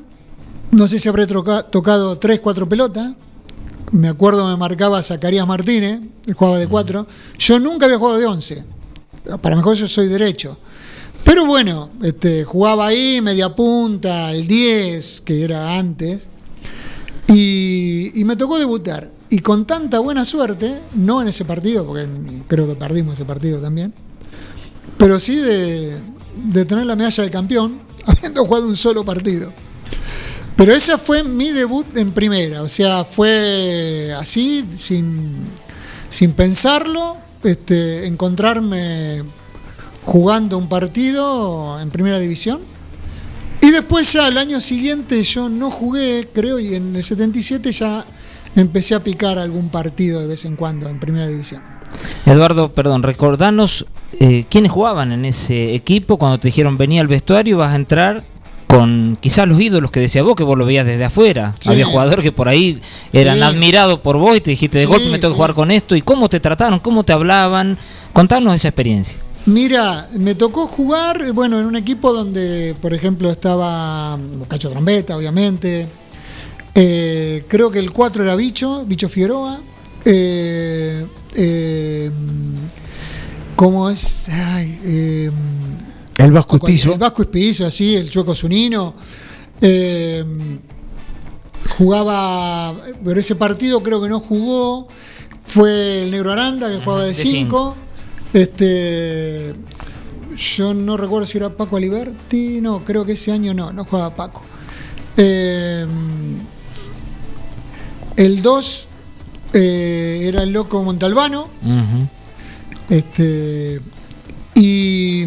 [0.71, 3.15] No sé si habré tocado 3, 4 pelotas.
[3.95, 6.01] Me acuerdo me marcaba Zacarías Martínez,
[6.35, 7.07] jugaba de 4.
[7.39, 8.65] Yo nunca había jugado de 11.
[9.41, 10.59] Para mejor yo soy derecho.
[11.23, 16.27] Pero bueno, este, jugaba ahí, media punta, el 10, que era antes.
[17.29, 19.13] Y, y me tocó debutar.
[19.31, 22.09] Y con tanta buena suerte, no en ese partido, porque
[22.49, 23.95] creo que perdimos ese partido también,
[24.99, 26.01] pero sí de,
[26.53, 29.53] de tener la medalla de campeón, habiendo jugado un solo partido.
[30.57, 35.47] Pero ese fue mi debut en primera, o sea, fue así, sin,
[36.09, 39.25] sin pensarlo, este, encontrarme
[40.05, 42.61] jugando un partido en primera división.
[43.61, 48.05] Y después ya el año siguiente yo no jugué, creo, y en el 77 ya
[48.55, 51.63] empecé a picar algún partido de vez en cuando en primera división.
[52.27, 53.87] Eduardo, perdón, recordanos
[54.21, 58.25] eh, quiénes jugaban en ese equipo cuando te dijeron venía al vestuario vas a entrar
[58.77, 61.55] con quizás los ídolos que decía vos, que vos lo veías desde afuera.
[61.61, 61.71] Sí.
[61.71, 62.81] Había jugadores que por ahí
[63.13, 63.43] eran Sí.
[63.43, 65.95] admirados por vos y te dijiste, de Sí, golpe me tengo que jugar con esto.
[65.95, 66.81] ¿Y cómo te trataron?
[66.81, 67.79] ¿Cómo te hablaban?
[68.13, 69.19] Contanos esa experiencia.
[69.47, 75.87] Mira, me tocó jugar, bueno, en un equipo donde, por ejemplo, estaba Cacho Trombeta, obviamente.
[76.75, 79.61] Eh, creo que el 4 era Bicho, Bicho Figueroa.
[80.05, 81.07] Eh,
[81.37, 82.11] eh,
[83.55, 84.29] ¿Cómo es?
[84.31, 85.31] Ay, eh,
[86.17, 86.93] El Vasco Espizo.
[86.93, 88.95] El Vasco Espizo, así, el Chueco Zunino.
[89.61, 90.25] Eh,
[91.77, 92.75] jugaba,
[93.05, 94.89] pero ese partido creo que no jugó.
[95.47, 97.77] Fue el Negro Aranda que jugaba de de 5.
[98.33, 99.55] Este,
[100.37, 102.61] yo no recuerdo si era Paco Aliberti.
[102.61, 104.43] No, creo que ese año no, no jugaba Paco.
[105.17, 105.87] Eh,
[108.17, 108.89] el 2
[109.53, 111.49] era el loco Montalbano.
[112.89, 113.81] Este,
[114.55, 115.25] y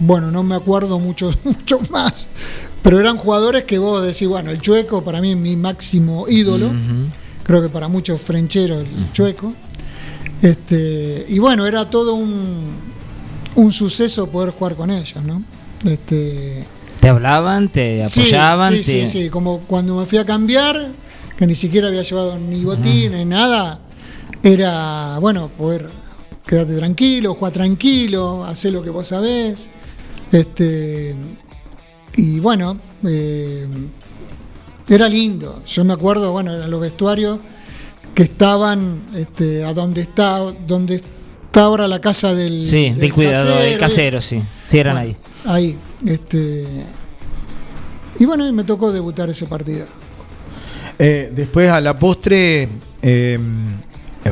[0.00, 2.28] bueno, no me acuerdo mucho, mucho más,
[2.82, 6.72] pero eran jugadores que vos decís, bueno, el Chueco para mí es mi máximo ídolo,
[7.44, 9.52] creo que para muchos frencheros el Chueco.
[10.42, 12.66] Este, y bueno, era todo un,
[13.54, 15.42] un suceso poder jugar con ellos, ¿no?
[15.84, 16.64] Este,
[17.00, 18.72] Te hablaban, te apoyaban.
[18.72, 20.88] Sí, sí, te- sí, como cuando me fui a cambiar,
[21.38, 23.80] que ni siquiera había llevado ni botín ni nada,
[24.42, 25.90] era, bueno, poder
[26.46, 29.70] quedarte tranquilo, jugar tranquilo, hacer lo que vos sabés.
[30.32, 31.14] Este,
[32.16, 33.66] y bueno, eh,
[34.88, 35.62] era lindo.
[35.66, 37.38] Yo me acuerdo, bueno, eran los vestuarios
[38.14, 43.62] que estaban este, a donde está, donde está ahora la casa del, Sí, del cuidador,
[43.62, 44.42] del casero, casero, sí.
[44.66, 45.74] Sí, eran bueno, ahí.
[45.74, 46.66] Ahí, este.
[48.18, 49.86] y bueno, me tocó debutar ese partido.
[50.98, 52.68] Eh, después a la postre,
[53.02, 53.38] eh,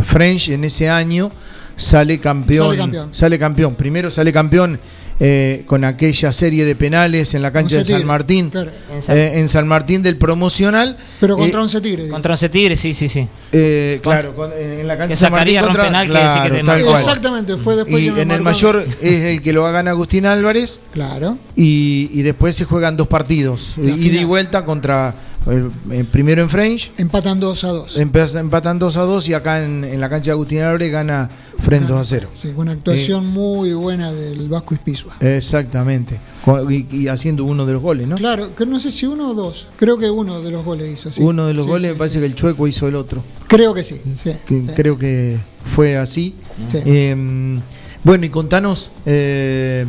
[0.02, 1.30] French en ese año
[1.76, 3.14] sale campeón, Sale campeón.
[3.14, 3.74] sale campeón.
[3.74, 4.80] Primero sale campeón
[5.20, 8.70] eh, con aquella serie de penales en la cancha de San Tigre, Martín, claro.
[8.92, 10.96] En San- eh, en San Martín del promocional.
[11.20, 12.02] Pero contra Eh, Once Tigre.
[12.04, 12.12] digo.
[12.14, 13.28] Contra Once Tigre, sí, sí, sí.
[13.56, 16.90] Eh, claro, con- en la cancha Que sacaría contra, Penal, que.
[16.90, 21.38] Exactamente, fue después Y en el mayor es el que lo gana Agustín Álvarez Claro.
[21.56, 25.14] y, y después se juegan dos partidos, La ida y vuelta contra
[25.50, 27.98] eh, eh, primero en French, Empatan 2 a 2.
[28.00, 31.30] empe- empatan 2 a 2 y acá en, en la cancha de Agustín Álvarez gana
[31.60, 32.28] Frente 2 a 0.
[32.32, 35.16] Sí, una actuación muy buena del Vasco Ispizua.
[35.20, 36.18] Exactamente.
[36.44, 38.16] Con- y, y haciendo uno de los goles, ¿no?
[38.16, 39.68] Claro, que no sé si uno o dos.
[39.76, 41.10] Creo que uno de los goles hizo.
[41.10, 41.22] sí.
[41.22, 43.22] Uno de los Sí, goles sí, me parece que el Chueco hizo el otro.
[43.48, 44.00] Creo que sí.
[44.14, 44.62] sí, que.
[44.74, 45.38] Creo que
[45.74, 46.34] fue así.
[46.68, 46.78] Sí.
[46.84, 47.60] Eh,
[48.02, 49.86] bueno, y contanos eh,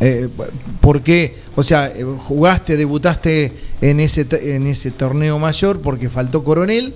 [0.00, 0.28] eh,
[0.80, 3.52] por qué, o sea, eh, jugaste, debutaste
[3.82, 6.94] en ese, en ese torneo mayor porque faltó Coronel.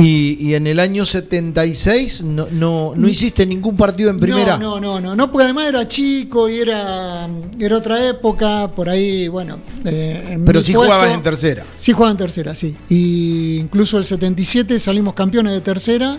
[0.00, 4.56] Y, y en el año 76 no, no, no hiciste ningún partido en primera.
[4.58, 8.88] No, no, no, no, no, porque además era chico y era, era otra época, por
[8.88, 9.58] ahí, bueno.
[9.84, 11.64] eh, en Pero sí puesto- jugabas en tercera.
[11.76, 12.76] Sí jugaba en tercera, sí.
[12.88, 16.18] Y incluso el 77 salimos campeones de tercera,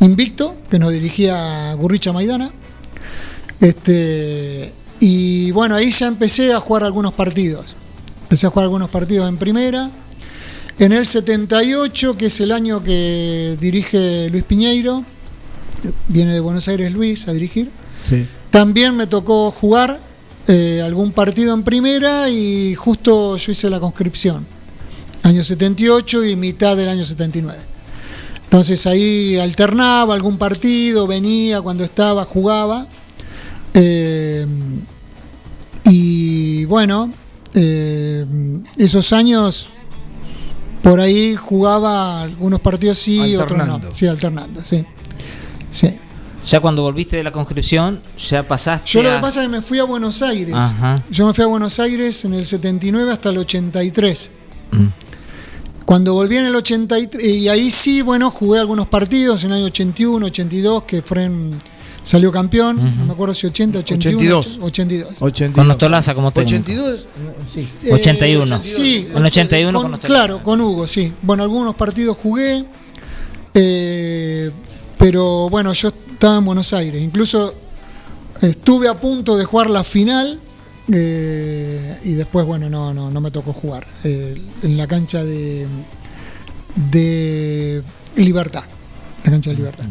[0.00, 2.52] invicto, que nos dirigía Gurricha Maidana.
[3.60, 7.76] Este, y bueno, ahí ya empecé a jugar algunos partidos.
[8.22, 9.90] Empecé a jugar algunos partidos en primera.
[10.78, 15.04] En el 78, que es el año que dirige Luis Piñeiro,
[16.08, 17.70] viene de Buenos Aires Luis a dirigir.
[18.04, 18.26] Sí.
[18.50, 20.00] También me tocó jugar
[20.46, 24.46] eh, algún partido en primera y justo yo hice la conscripción.
[25.22, 27.58] Año 78 y mitad del año 79.
[28.44, 32.86] Entonces ahí alternaba algún partido, venía cuando estaba, jugaba.
[33.74, 34.46] Eh,
[35.86, 37.12] y bueno,
[37.54, 38.26] eh,
[38.76, 39.70] esos años
[40.84, 43.88] por ahí jugaba algunos partidos sí, otros Alternando.
[43.88, 43.94] no.
[43.94, 44.84] Sí, alternando, sí.
[45.70, 45.98] Sí.
[46.48, 49.52] Ya cuando volviste de la conscripción, ya pasaste Yo lo a- que pasa es que
[49.52, 50.54] me fui a Buenos Aires.
[50.54, 51.02] Ajá.
[51.10, 54.30] Yo me fui a Buenos Aires en el 79 hasta el 83.
[54.70, 54.86] Mm.
[55.86, 59.66] Cuando volví en el 83, y ahí sí, bueno, jugué algunos partidos en el año
[59.66, 61.58] 81, 82, que Fren
[62.04, 62.76] salió campeón.
[62.98, 64.38] No me acuerdo si 80, 81.
[64.38, 64.58] 82.
[64.62, 65.22] 82.
[65.22, 65.54] 82.
[65.54, 66.62] Con Ostolaza como técnico.
[66.62, 67.06] 82,
[67.52, 67.78] sí.
[67.88, 68.62] Eh, 81.
[68.62, 70.00] Sí, Con 81 con con-.
[70.00, 71.12] Claro, con Hugo, sí.
[71.22, 72.64] Bueno, algunos partidos jugué.
[73.54, 74.50] eh,
[74.98, 77.02] pero bueno, yo estaba en Buenos Aires.
[77.02, 77.54] Incluso
[78.40, 80.38] estuve a punto de jugar la final.
[80.92, 83.86] eh, y después, bueno, no, no, no me tocó jugar.
[84.04, 85.66] eh, en la cancha de,
[86.90, 87.82] de
[88.16, 88.64] Libertad.
[89.24, 89.84] La cancha de Libertad.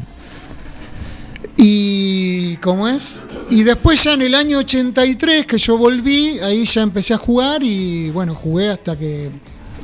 [1.65, 6.82] Y como es, y después ya en el año 83 que yo volví, ahí ya
[6.82, 9.32] empecé a jugar y bueno, jugué hasta que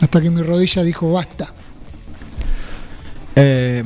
[0.01, 1.53] hasta que mi rodilla dijo basta.
[3.37, 3.81] Eh,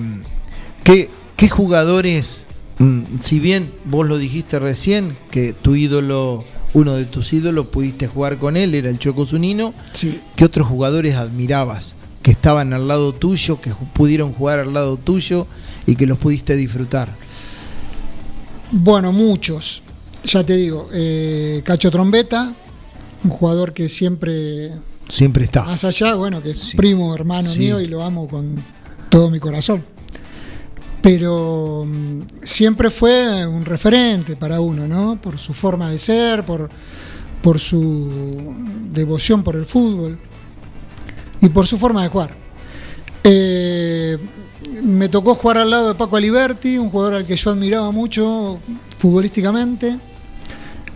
[0.83, 2.47] ¿qué, qué jugadores,
[2.79, 8.07] mm, si bien vos lo dijiste recién, que tu ídolo, uno de tus ídolos, pudiste
[8.07, 10.19] jugar con él, era el Choco Zunino, Sí.
[10.35, 11.95] ¿qué otros jugadores admirabas?
[12.23, 15.45] Que estaban al lado tuyo, que pudieron jugar al lado tuyo
[15.85, 17.21] y que los pudiste disfrutar.
[18.75, 19.83] Bueno, muchos.
[20.25, 22.53] Ya te digo, eh, Cacho Trombeta,
[23.23, 24.71] un jugador que siempre,
[25.07, 25.63] Siempre está.
[25.63, 26.77] más allá, bueno, que es Sí.
[26.77, 27.59] primo, hermano Sí.
[27.59, 28.65] mío y lo amo con
[29.09, 29.85] todo mi corazón.
[31.03, 35.21] Pero mm, siempre fue un referente para uno, ¿no?
[35.21, 36.69] Por su forma de ser, por,
[37.43, 38.55] por su
[38.91, 40.17] devoción por el fútbol
[41.41, 42.35] y por su forma de jugar.
[43.25, 44.17] Eh,
[44.81, 48.59] me tocó jugar al lado de Paco Aliberti, un jugador al que yo admiraba mucho
[48.97, 49.97] futbolísticamente.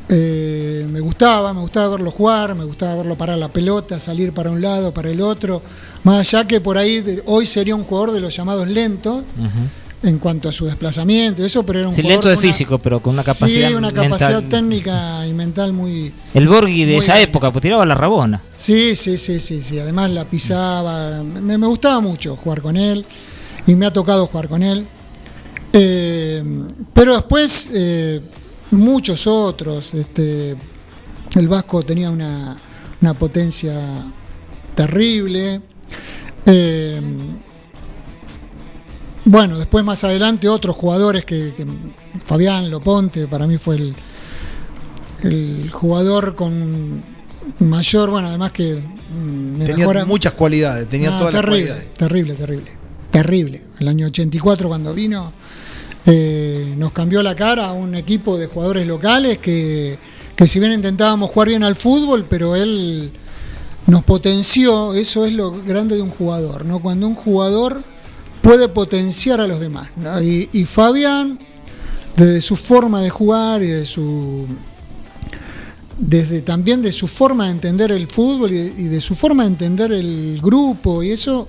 [0.10, 4.52] Eh, me gustaba, me gustaba verlo jugar, me gustaba verlo parar la pelota, salir para
[4.52, 5.62] un lado, para el otro.
[6.04, 9.24] Más allá que por ahí de- hoy sería un jugador de los llamados lentos
[10.02, 12.42] en cuanto a su desplazamiento, y eso, pero era un Sí, jugador lento de una-
[12.42, 14.04] físico, pero con una capacidad Sí, una mental.
[14.10, 17.24] capacidad técnica y mental muy, El Borghi de esa grande.
[17.24, 18.42] época, pues tiraba la rabona.
[18.56, 19.78] Sí, sí, sí, sí, sí.
[19.80, 21.22] Además la pisaba.
[21.24, 23.06] Me, me gustaba mucho jugar con él
[23.68, 24.88] y me ha tocado jugar con él.
[25.74, 26.44] Eh,
[26.94, 28.22] pero después eh,
[28.72, 29.94] muchos otros.
[29.94, 30.56] Este,
[31.36, 32.58] el Vasco tenía una,
[33.02, 33.76] una potencia
[34.76, 35.62] terrible.
[36.46, 37.02] Eh,
[39.26, 41.66] bueno, después más adelante otros jugadores que, que
[42.26, 43.96] Fabián Loponte para mí fue el,
[45.24, 47.04] el jugador con
[47.60, 51.94] mayor, bueno, además que mm, me Tenía mejora- muchas cualidades, tenía todas terrible, las cualidades.
[51.96, 52.72] terrible, terrible,
[53.12, 53.62] terrible.
[53.80, 55.32] El año 84 cuando vino
[56.06, 59.98] eh, nos cambió la cara a un equipo de jugadores locales que,
[60.36, 63.12] que si bien intentábamos jugar bien al fútbol, pero él
[63.88, 66.80] nos potenció, eso es lo grande de un jugador, ¿no?
[66.80, 67.84] Cuando un jugador
[68.42, 69.90] puede potenciar a los demás.
[69.98, 70.22] ¿no?
[70.22, 71.40] Y, y Fabián,
[72.16, 74.48] desde su forma de jugar y de su
[75.98, 79.44] desde también de su forma de entender el fútbol y de, y de su forma
[79.44, 81.48] de entender el grupo y eso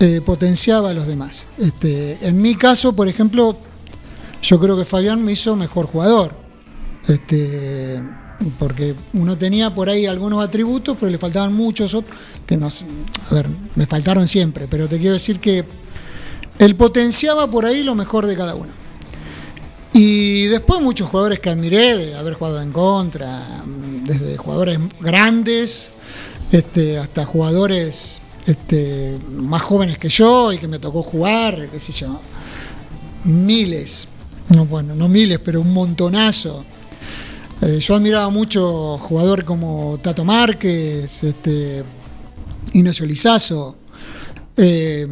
[0.00, 1.46] eh, potenciaba a los demás.
[1.58, 3.56] Este, en mi caso, por ejemplo,
[4.42, 6.34] yo creo que Fabián me hizo mejor jugador.
[7.06, 8.02] Este,
[8.58, 13.34] porque uno tenía por ahí algunos atributos, pero le faltaban muchos otros, que no, a
[13.34, 15.64] ver, me faltaron siempre, pero te quiero decir que
[16.58, 18.72] él potenciaba por ahí lo mejor de cada uno.
[19.92, 23.62] Y después muchos jugadores que admiré de haber jugado en contra,
[24.04, 25.90] desde jugadores grandes
[26.52, 31.92] este, hasta jugadores este, más jóvenes que yo y que me tocó jugar, qué sé
[31.92, 32.20] yo,
[33.24, 34.08] miles,
[34.54, 36.64] no bueno, no miles, pero un montonazo.
[37.62, 41.84] Eh, yo admiraba mucho jugadores como Tato Márquez, este,
[42.72, 43.76] Ignacio Lizazo,
[44.56, 45.06] eh,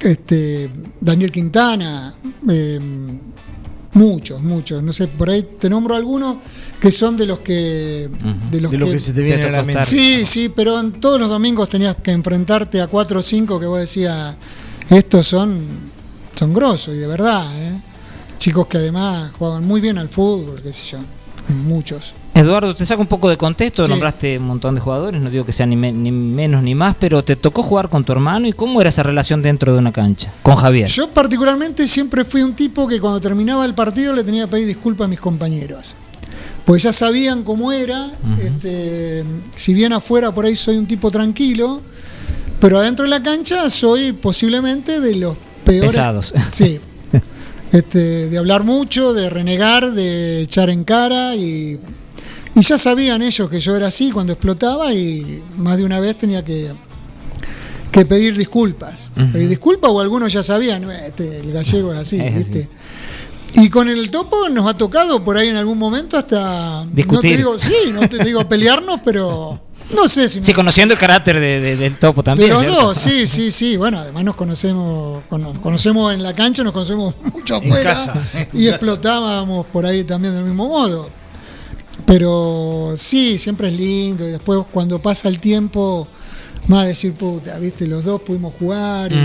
[0.00, 2.14] este, Daniel Quintana,
[2.48, 2.78] eh,
[3.94, 4.82] muchos, muchos.
[4.82, 6.36] No sé, por ahí te nombro algunos
[6.80, 8.08] que son de los que.
[8.50, 9.82] De los que, se te viene a la mente.
[9.84, 13.66] Sí, sí, pero en todos los domingos tenías que enfrentarte a cuatro o cinco que
[13.66, 14.36] vos decías,
[14.90, 15.64] estos son,
[16.38, 17.80] son grosos y de verdad, ¿eh?
[18.38, 20.98] Chicos que además jugaban muy bien al fútbol, qué sé yo.
[21.66, 22.14] Muchos.
[22.32, 23.90] Eduardo, te saco un poco de contexto, Sí.
[23.90, 26.96] nombraste un montón de jugadores, no digo que sea ni, me- ni menos ni más,
[26.98, 29.92] pero te tocó jugar con tu hermano y cómo era esa relación dentro de una
[29.92, 30.88] cancha con Javier.
[30.88, 34.66] Yo particularmente siempre fui un tipo que cuando terminaba el partido le tenía que pedir
[34.66, 35.94] disculpas a mis compañeros.
[36.64, 38.10] Pues ya sabían cómo era.
[38.42, 41.82] este, si bien afuera por ahí soy un tipo tranquilo,
[42.60, 45.90] pero adentro de la cancha soy posiblemente de los peores.
[45.92, 46.32] Pesados.
[46.52, 46.80] Sí.
[47.72, 51.76] Este, de hablar mucho, de renegar, de echar en cara y,
[52.54, 56.16] y ya sabían ellos que yo era así cuando explotaba y más de una vez
[56.16, 56.70] tenía que,
[57.90, 59.10] que pedir disculpas.
[59.16, 59.32] Ujú.
[59.32, 62.68] Pedir disculpas o algunos ya sabían, "Eh, este, el gallego es así, Es así.
[63.54, 66.84] Y con el topo nos ha tocado por ahí en algún momento hasta...
[66.84, 67.30] No Discutir.
[67.32, 69.60] te digo, sí, no te digo pelearnos, pero
[69.94, 70.42] no sé si...
[70.42, 72.48] Sí, conociendo el carácter de- de- del topo también.
[72.48, 72.82] de los ¿cierto?
[72.88, 73.76] dos, sí, sí, sí.
[73.76, 78.12] Bueno, además nos conocemos, cono- conocemos en la cancha, nos conocemos mucho En afuera casa,
[78.34, 78.76] en y casa.
[78.76, 81.08] explotábamos por ahí también del mismo modo.
[82.06, 86.08] Pero sí, siempre es lindo y después cuando pasa el tiempo,
[86.66, 89.16] más decir, puta, viste, los dos pudimos jugar y.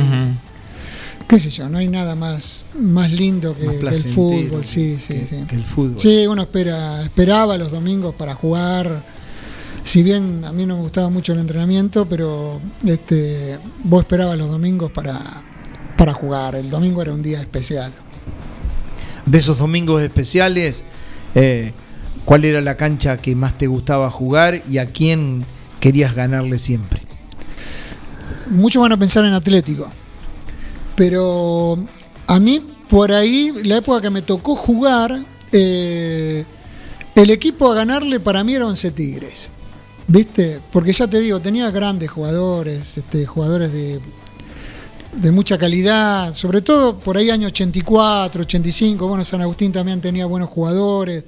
[1.29, 4.97] qué sé yo, no hay nada más, más lindo que, Más que el fútbol, sí,
[4.99, 5.45] sí, que- sí.
[5.47, 5.99] que el fútbol.
[5.99, 9.03] Sí, uno espera, esperaba los domingos para jugar.
[9.83, 14.49] Si bien a mí no me gustaba mucho el entrenamiento, pero este, vos esperabas los
[14.49, 15.19] domingos para,
[15.97, 16.55] para jugar.
[16.55, 17.91] El domingo era un día especial.
[19.25, 20.83] De esos domingos especiales,
[21.35, 21.73] eh,
[22.25, 25.45] ¿cuál era la cancha que más te gustaba jugar y a quién
[25.79, 27.01] querías ganarle siempre?
[28.49, 29.91] Muchos van a pensar en Atlético,
[30.99, 31.77] pero
[32.27, 35.17] a mí por ahí, la época que me tocó jugar,
[35.53, 36.43] eh,
[37.15, 39.49] el equipo a ganarle para mí era Once Tigres.
[40.09, 40.59] ¿Viste?
[40.73, 44.01] Porque ya te digo, tenía grandes jugadores, este, jugadores de,
[45.21, 50.25] de mucha calidad, sobre todo por ahí año 84, 85, bueno, San Agustín también tenía
[50.25, 51.23] buenos jugadores,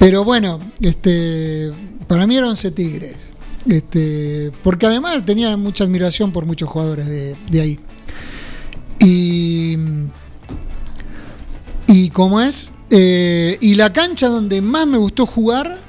[0.00, 1.70] pero bueno, este,
[2.08, 3.30] para mí era Once Tigres,
[3.68, 7.78] este, porque además tenía mucha admiración por muchos jugadores de, de ahí.
[9.00, 9.76] Y,
[11.86, 15.80] y como es, eh, y la cancha donde más me gustó jugar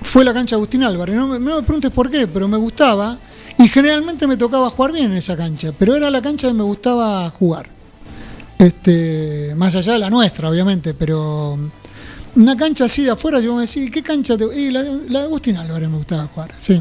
[0.00, 1.16] fue la cancha Agustín Álvarez.
[1.16, 3.18] No me, preguntes por qué, pero me gustaba.
[3.58, 6.62] Y generalmente me tocaba jugar bien en esa cancha, pero era la cancha que me
[6.62, 7.70] gustaba jugar.
[8.58, 11.58] Este, más allá de la nuestra, obviamente, pero
[12.34, 15.24] una cancha así de afuera, yo me decía, ¿qué cancha te y la, la de
[15.26, 16.80] Agustín Álvarez me gustaba jugar, sí.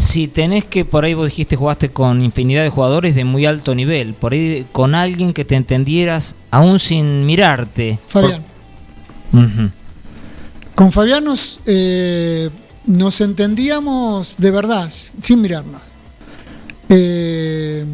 [0.00, 3.74] Si tenés que, por ahí vos dijiste, jugaste con infinidad de jugadores de muy alto
[3.74, 7.98] nivel, por ahí con alguien que te entendieras aún sin mirarte.
[8.06, 8.42] Fabián.
[9.30, 9.70] Por-.
[10.74, 12.48] Con Fabián nos, eh,
[12.86, 15.82] nos entendíamos de verdad, sin mirarnos.
[16.88, 17.84] Eh,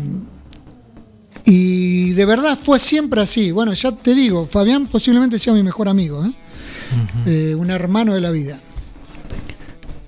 [1.44, 3.50] y de verdad fue siempre así.
[3.50, 6.32] Bueno, ya te digo, Fabián posiblemente sea mi mejor amigo, ¿eh?
[7.26, 8.60] Eh, un hermano de la vida.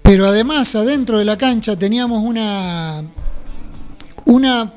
[0.08, 3.02] Pero además, adentro de la cancha teníamos una.
[4.24, 4.72] Una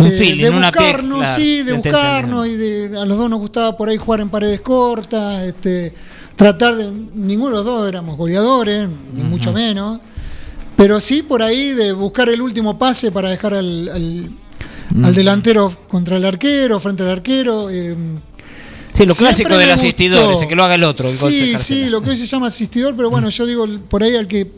[0.00, 3.28] un eh, feeling, de una buscarnos, claro, sí, de buscarnos y de, a los dos
[3.28, 5.92] nos gustaba por ahí jugar en paredes cortas, este,
[6.34, 10.00] tratar de, ninguno de los dos éramos goleadores, ni mucho menos,
[10.76, 14.30] pero sí por ahí de buscar el último pase para dejar al, al-
[15.04, 17.68] al delantero contra el arquero, frente al arquero.
[17.70, 17.94] eh,
[19.02, 21.04] Sí, lo Siempre clásico del asistidor, ese que lo haga el otro.
[21.06, 24.16] el Sí, sí, lo que hoy se llama asistidor, pero bueno, yo digo por ahí
[24.16, 24.50] al que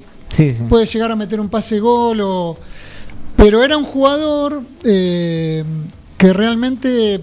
[0.68, 2.58] puede llegar a meter un pase gol o...
[3.36, 5.64] Pero era un jugador eh,
[6.16, 7.20] que realmente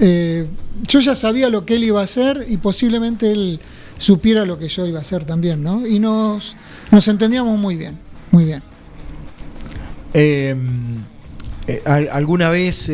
[0.00, 0.46] eh,
[0.88, 3.60] yo ya sabía lo que él iba a hacer y posiblemente él
[3.98, 5.86] supiera lo que yo iba a hacer también, ¿no?
[5.86, 6.56] Y nos,
[6.90, 7.98] nos entendíamos muy bien,
[8.30, 8.62] muy bien.
[10.14, 11.04] Em,
[11.66, 12.90] eh, ¿Alguna vez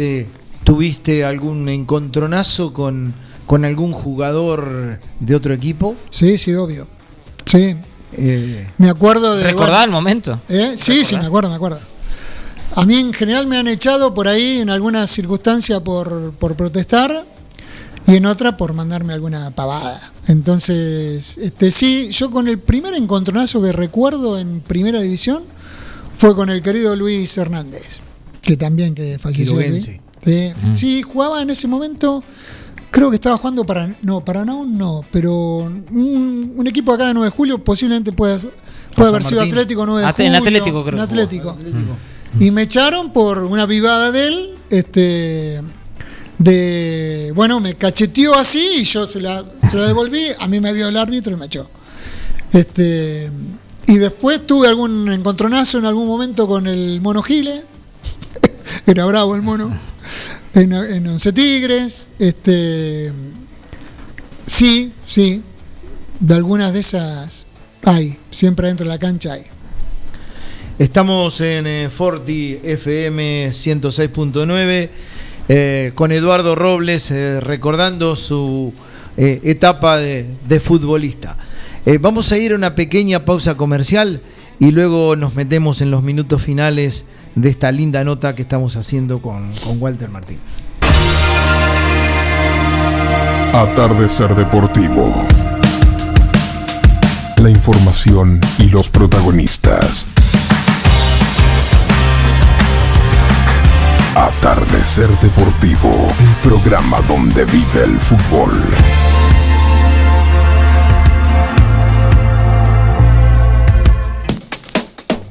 [0.67, 3.15] tuviste algún encontronazo con,
[3.47, 5.95] con algún jugador de otro equipo?
[6.11, 6.89] Sí, sí, obvio.
[7.45, 7.77] Sí.
[8.77, 9.45] me acuerdo de.
[9.45, 10.41] ¿Recordar el momento?
[10.49, 11.79] Sí, sí, me acuerdo, me acuerdo.
[12.75, 17.27] A mí en general me han echado por ahí en alguna circunstancia por, protestar
[18.09, 20.13] y en otra por mandarme alguna pavada.
[20.27, 25.45] Entonces, este sí, yo con el primer encontronazo que recuerdo en primera división
[26.19, 28.01] fue con el querido Luis Hernández,
[28.43, 29.61] que también que falleció.
[30.73, 32.23] Sí, jugaba en ese momento,
[32.91, 37.31] creo que estaba jugando para, no, para no, no, pero un, equipo acá de 9
[37.31, 38.39] de julio posiblemente puede,
[38.97, 40.27] puede haber sido Atlético 9 de julio.
[40.27, 40.97] En Atlético creo.
[40.97, 41.57] En Atlético.
[42.41, 45.63] Y me echaron por una vivada de él, este
[46.39, 50.73] de bueno, me cacheteó así y yo se la, se la devolví, a mí me
[50.73, 51.71] vio el árbitro y me echó.
[52.53, 53.31] Este
[53.87, 57.63] y después tuve algún encontronazo en algún momento con el mono Gile.
[58.87, 59.71] Era bravo el mono.
[60.55, 62.11] En, en Once Tigres.
[62.19, 63.13] Este
[64.47, 65.43] sí, sí.
[66.21, 67.47] De algunas de esas
[67.85, 68.19] hay.
[68.31, 69.47] Siempre dentro de la cancha hay.
[70.79, 74.91] Estamos en eh, Forti FM 106.9
[75.49, 78.75] eh, con Eduardo Robles eh, recordando su
[79.17, 81.39] etapa de, futbolista.
[82.01, 84.21] vamos a ir a una pequeña pausa comercial
[84.61, 87.07] y luego nos metemos en los minutos finales
[87.37, 90.39] de esta linda nota que estamos haciendo con, con Walter Martín.
[93.53, 95.27] Atardecer Deportivo.
[97.37, 100.07] La información y los protagonistas.
[104.15, 108.51] Atardecer Deportivo, el programa donde vive el fútbol.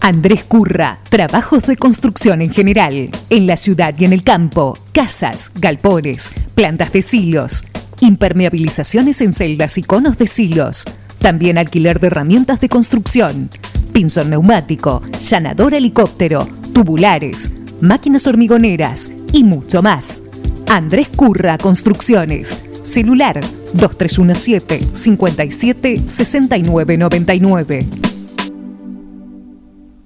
[0.05, 5.51] Andrés Curra, trabajos de construcción en general, en la ciudad y en el campo, casas,
[5.55, 7.65] galpones, plantas de silos,
[8.01, 10.85] impermeabilizaciones en celdas y conos de silos,
[11.17, 13.49] también alquiler de herramientas de construcción,
[13.93, 20.21] pinzón neumático, llanador helicóptero, tubulares, máquinas hormigoneras y mucho más.
[20.67, 22.61] Andrés Curra Construcciones.
[22.83, 23.41] Celular
[23.73, 28.14] 2317 57 69 99.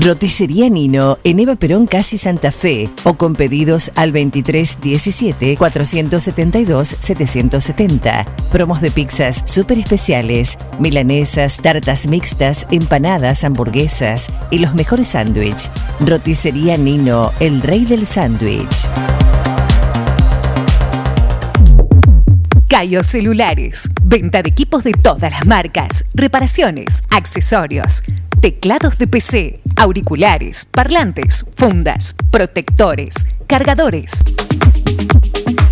[0.00, 8.26] Roticería Nino en Eva Perón Casi Santa Fe o con pedidos al 2317 472 770.
[8.52, 15.70] Promos de pizzas súper especiales, milanesas, tartas mixtas, empanadas, hamburguesas y los mejores sándwiches.
[16.00, 18.88] Roticería Nino, el rey del sándwich.
[22.68, 23.88] Cayo Celulares.
[24.02, 26.04] Venta de equipos de todas las marcas.
[26.12, 28.02] Reparaciones, accesorios,
[28.40, 34.24] teclados de PC, auriculares, parlantes, fundas, protectores, cargadores.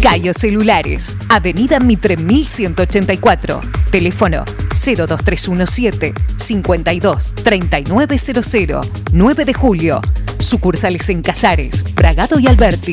[0.01, 1.17] Cayo Celulares.
[1.31, 3.61] Avenida Mitre 1184.
[3.91, 10.01] Teléfono 02317 52 3900 9 de julio.
[10.39, 12.93] Sucursales en Casares, Bragado y Alberti.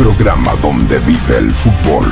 [0.00, 2.06] Programa donde vive el fútbol.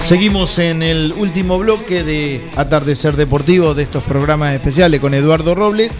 [0.00, 5.98] Seguimos en el último bloque de Atardecer Deportivo de estos programas especiales con Eduardo Robles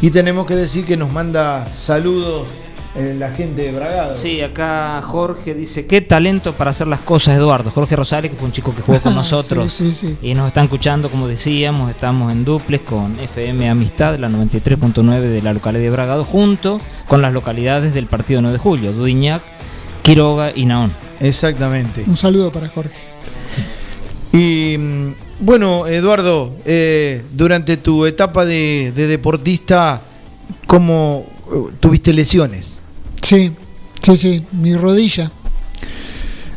[0.00, 2.48] y tenemos que decir que nos manda saludos
[2.94, 4.14] la gente de Bragado.
[4.14, 7.70] Sí, acá Jorge dice, qué talento para hacer las cosas, Eduardo.
[7.70, 10.18] Jorge Rosales, que fue un chico que jugó con nosotros Sí, sí, sí.
[10.22, 15.42] y nos están escuchando, como decíamos, estamos en duples con FM Amistad, la 93.9 de
[15.42, 19.42] la localidad de Bragado, junto con las localidades del partido 9 de julio, Dudiñac,
[20.02, 20.94] Quiroga y Naón.
[21.20, 22.04] Exactamente.
[22.06, 23.02] Un saludo para Jorge.
[24.32, 30.02] Y mm, bueno, Eduardo, eh, durante tu etapa de, de deportista,
[30.66, 32.73] ¿cómo eh, tuviste lesiones?
[33.24, 33.52] Sí,
[34.02, 35.32] sí, sí, mi rodilla.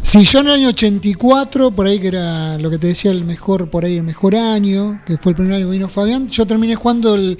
[0.03, 3.23] Sí, yo en el año 84, por ahí que era lo que te decía el
[3.23, 6.45] mejor, por ahí el mejor año, que fue el primer año que vino Fabián, yo
[6.45, 7.37] terminé jugando el,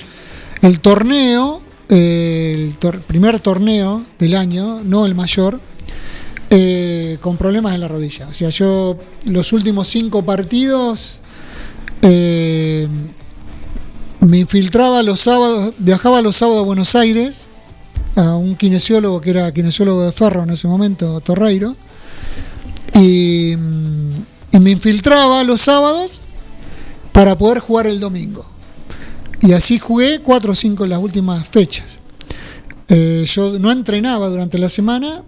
[0.62, 5.60] el torneo, eh, el primer torneo del año, no el mayor,
[6.50, 8.30] eh, con problemas en la rodilla.
[8.30, 11.20] O sea, yo los últimos cinco partidos
[12.02, 12.88] eh,
[14.22, 17.50] me infiltraba los sábados, viajaba los sábados a Buenos Aires
[18.18, 21.76] a un kinesiólogo que era kinesiólogo de Ferro en ese momento, Torreiro,
[23.00, 24.14] y, mm,
[24.54, 26.30] y me infiltraba los sábados
[27.14, 28.46] para poder jugar el domingo.
[29.42, 32.00] Y así jugué cuatro o cinco en las últimas fechas.
[32.90, 35.24] Eh, yo no entrenaba durante la semana,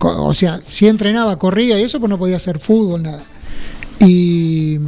[0.00, 3.22] o sea, sí entrenaba, corría y eso, pero no podía hacer fútbol, nada.
[4.00, 4.78] Y,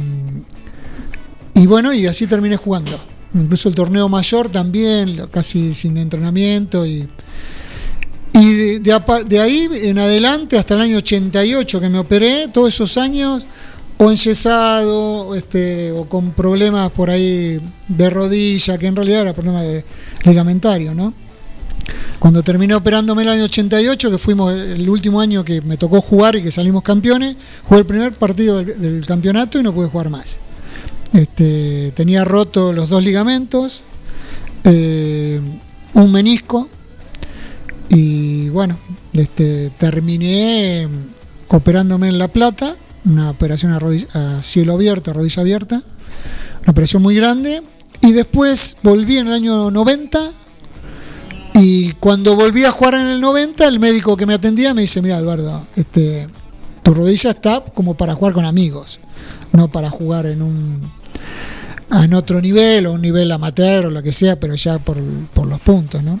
[1.53, 2.97] y bueno, y así terminé jugando.
[3.33, 6.85] Incluso el torneo mayor también, casi sin entrenamiento.
[6.85, 7.07] Y,
[8.33, 13.45] y de, ahí en adelante, hasta el año 88 que me operé, todos esos años,
[13.97, 19.61] o enyesado, este, o con problemas por ahí de rodilla, que en realidad era problema
[19.61, 19.85] de
[20.23, 21.13] ligamentario, ¿no?
[22.19, 26.35] Cuando terminé operándome el año 88, que fuimos el último año que me tocó jugar
[26.35, 30.39] y que salimos campeones, jugué el primer partido del campeonato y no pude jugar más.
[31.13, 33.83] Este, tenía roto los dos ligamentos,
[34.63, 35.41] eh,
[35.93, 36.69] un menisco
[37.89, 38.77] y bueno,
[39.13, 40.87] este, terminé
[41.49, 43.79] operándome en La Plata, una operación a,
[44.37, 45.83] a cielo abierto, a rodilla abierta,
[46.61, 47.61] una operación muy grande
[48.01, 50.31] y después volví en el año 90
[51.55, 55.01] y cuando volví a jugar en el 90, el médico que me atendía me dice,
[55.01, 56.29] mira Eduardo, este,
[56.83, 59.01] tu rodilla está como para jugar con amigos,
[59.51, 61.00] no para jugar en un
[61.91, 64.97] en otro nivel o un nivel amateur o lo que sea, pero ya por,
[65.33, 66.19] por los puntos, ¿no?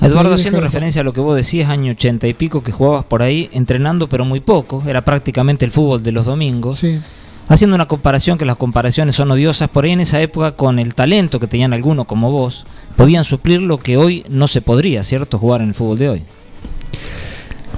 [0.00, 2.72] Eduardo, ahí haciendo de referencia a lo que vos decías, año 80 y pico, que
[2.72, 6.78] jugabas por ahí entrenando, pero muy poco, era prácticamente el fútbol de los domingos.
[6.78, 7.00] Sí.
[7.48, 10.94] Haciendo una comparación, que las comparaciones son odiosas, por ahí en esa época, con el
[10.94, 12.64] talento que tenían algunos como vos,
[12.96, 15.38] podían suplir lo que hoy no se podría, ¿cierto?
[15.38, 16.22] Jugar en el fútbol de hoy.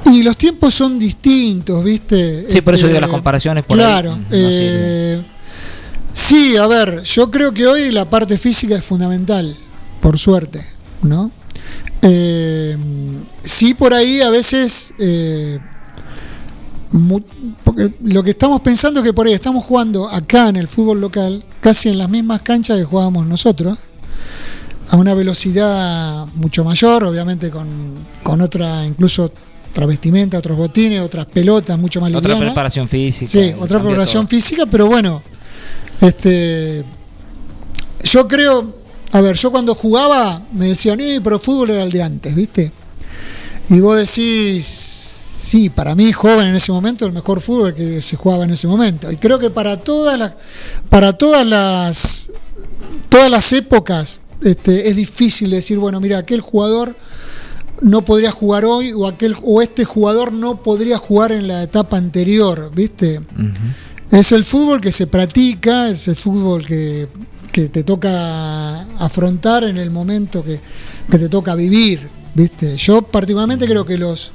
[0.07, 2.47] Y los tiempos son distintos, ¿viste?
[2.51, 4.16] Sí, por eso Este, digo las comparaciones por ahí Claro.
[4.16, 5.22] no eh,
[6.14, 9.56] sí, a ver, yo creo que hoy la parte física es fundamental.
[10.00, 10.62] por suerte,
[11.02, 11.30] ¿no?
[12.02, 12.76] Eh,
[13.42, 15.58] sí, por ahí a veces, eh,
[17.64, 21.00] porque lo que estamos pensando es que por ahí estamos jugando acá en el fútbol
[21.00, 23.78] local, casi en las mismas canchas que jugábamos nosotros,
[24.90, 29.32] a una velocidad mucho mayor, obviamente con, con otra, incluso
[29.70, 33.30] otra vestimenta, otros botines, otras pelotas mucho más Otra preparación física.
[33.30, 35.22] Sí, otra preparación física, pero bueno,
[36.01, 36.84] este,
[38.03, 38.74] yo creo,
[39.12, 42.72] a ver, yo cuando jugaba me decían, eh, pero fútbol era el de antes, ¿viste?
[43.70, 48.16] Y vos decís, sí, para mí joven en ese momento el mejor fútbol que se
[48.16, 49.11] jugaba en ese momento.
[49.11, 50.34] Y creo que para todas las,
[50.88, 52.32] para todas las,
[53.09, 56.97] todas las épocas este, es difícil decir, bueno, mira, aquel jugador
[57.80, 61.97] no podría jugar hoy o aquel o este jugador no podría jugar en la etapa
[61.97, 63.20] anterior, ¿viste?
[64.14, 67.08] Es el fútbol que se practica, es el fútbol que,
[67.50, 70.60] te toca afrontar en el momento que,
[71.10, 72.76] te toca vivir, ¿viste?
[72.76, 74.30] Yo particularmente creo que los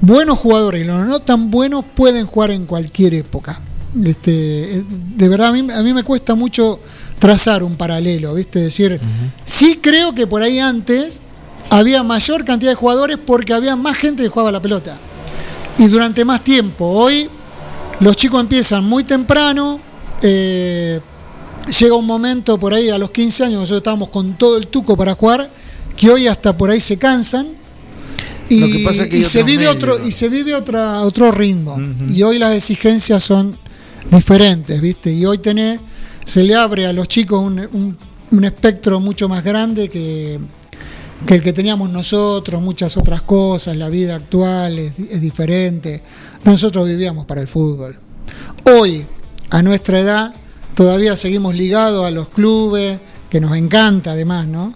[0.00, 3.60] buenos jugadores y los no tan buenos pueden jugar en cualquier época.
[4.02, 6.80] Este, de verdad a mí, a mí me cuesta mucho
[7.18, 8.60] trazar un paralelo, ¿viste?
[8.60, 8.98] Decir,
[9.44, 11.20] sí creo que por ahí antes
[11.68, 14.96] había mayor cantidad de jugadores porque había más gente que jugaba la pelota.
[15.76, 16.86] Y durante más tiempo.
[16.86, 17.28] Hoy
[18.00, 19.80] los chicos empiezan muy temprano.
[20.22, 21.00] Eh,
[21.78, 24.96] llega un momento por ahí a los 15 años, nosotros estábamos con todo el tuco
[24.96, 25.50] para jugar,
[25.96, 27.48] que hoy hasta por ahí se cansan.
[28.48, 28.84] Y,
[29.24, 31.76] se vive otro y se vive otra, otro ritmo.
[32.14, 33.58] Y hoy las exigencias son
[34.10, 35.12] diferentes, ¿viste?
[35.12, 35.80] Y hoy tenés,
[36.24, 37.96] se le abre a los chicos un,
[38.30, 40.38] un espectro mucho más grande que,
[41.24, 46.02] que el que teníamos nosotros, muchas otras cosas, la vida actual es, diferente.
[46.44, 47.98] Nosotros vivíamos para el fútbol.
[48.64, 49.06] Hoy,
[49.50, 50.34] a nuestra edad,
[50.74, 53.00] todavía seguimos ligados a los clubes,
[53.30, 54.74] que nos encanta además, ¿no?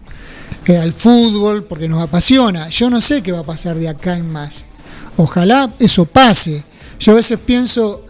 [0.66, 2.68] Eh, al fútbol, porque nos apasiona.
[2.68, 4.66] Yo no sé qué va a pasar de acá en más.
[5.16, 6.64] Ojalá eso pase.
[6.98, 8.04] Yo a veces pienso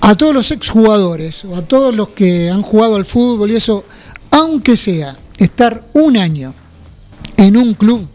[0.00, 3.84] a todos los exjugadores o a todos los que han jugado al fútbol y eso,
[4.30, 6.54] aunque sea estar un año
[7.42, 8.06] en un club,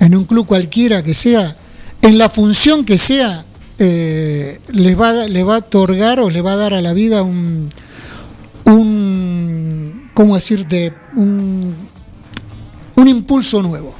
[0.00, 1.56] en un club cualquiera que sea,
[2.02, 3.44] en la función que sea,
[3.78, 7.68] eh, les, va, va a otorgar o le va a dar a la vida un,
[8.64, 10.92] un ¿cómo decirte?
[11.14, 11.76] Un,
[12.96, 13.94] un impulso nuevo.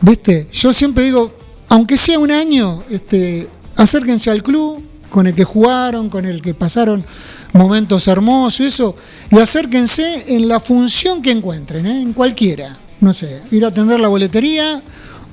[0.00, 0.48] ¿Viste?
[0.50, 1.32] Yo siempre digo,
[1.68, 6.52] aunque sea un año, este, acérquense al club con el que jugaron, con el que
[6.52, 7.06] pasaron
[7.52, 8.96] momentos hermosos, eso,
[9.30, 12.02] y acérquense en la función que encuentren, ¿eh?
[12.02, 14.82] en cualquiera no sé, ir a atender la boletería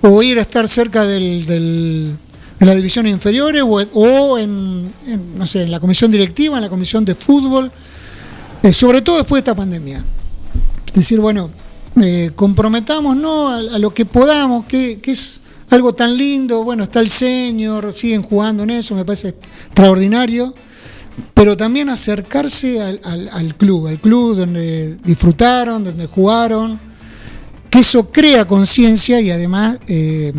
[0.02, 4.94] o ir a estar cerca del, de las divisiones inferiores o, en,
[5.36, 7.72] no sé, en la comisión directiva, en la comisión de fútbol,
[8.62, 10.04] eh, sobre todo después de esta pandemia.
[10.94, 11.50] Decir, bueno,
[12.02, 13.18] eh, comprometamos
[13.74, 18.64] a, lo que podamos, que, es algo tan lindo, bueno, está el señor, siguen jugando
[18.64, 20.54] en eso, me parece extraordinario,
[21.34, 23.00] pero también acercarse al,
[23.32, 26.93] al club, al club donde disfrutaron, donde jugaron
[27.74, 30.32] que eso crea conciencia y además eh,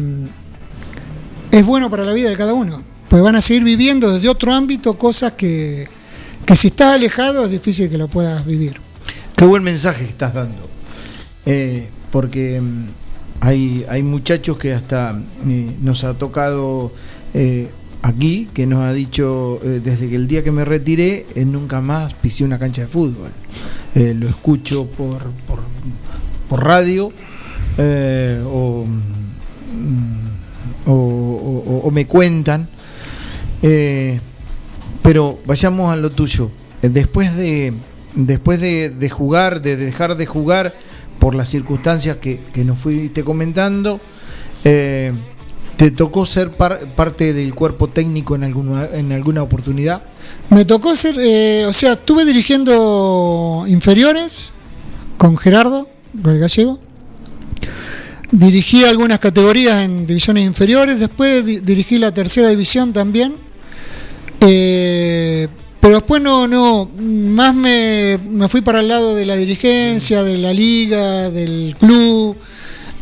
[1.51, 4.55] es bueno para la vida de cada uno, pues van a seguir viviendo desde otro
[4.55, 5.89] ámbito cosas que,
[6.55, 8.81] si estás alejado es difícil que lo puedas vivir.
[9.35, 10.69] Qué buen mensaje estás dando,
[11.45, 12.87] eh, porque mm,
[13.41, 16.93] hay, hay muchachos que hasta eh, nos ha tocado
[18.03, 22.45] aquí, que nos ha dicho desde que el día que me retiré, nunca más pisé
[22.45, 23.33] una cancha de fútbol.
[23.97, 25.59] lo escucho por, por
[26.57, 27.13] radio
[27.79, 29.01] eh, mm,
[30.87, 32.69] o, me cuentan.
[33.63, 34.21] Eh,
[35.03, 36.51] pero vayamos a lo tuyo.
[36.83, 37.73] Eh, después de,
[38.15, 40.75] después de, jugar, de dejar de jugar
[41.19, 44.01] por las circunstancias que, nos fuiste comentando,
[44.63, 50.03] ¿te tocó ser parte del cuerpo técnico en alguna, en alguna oportunidad?
[50.51, 51.15] Me tocó ser,
[51.67, 54.53] o sea, estuve dirigiendo inferiores
[55.17, 55.89] con Gerardo,
[58.31, 63.37] Dirigí algunas categorías en divisiones inferiores, después dirigí la tercera división también.
[64.41, 65.49] Eh,
[65.81, 70.39] pero después no, no, más me, me, fui para el lado de la dirigencia, de
[70.39, 72.37] la liga, del club,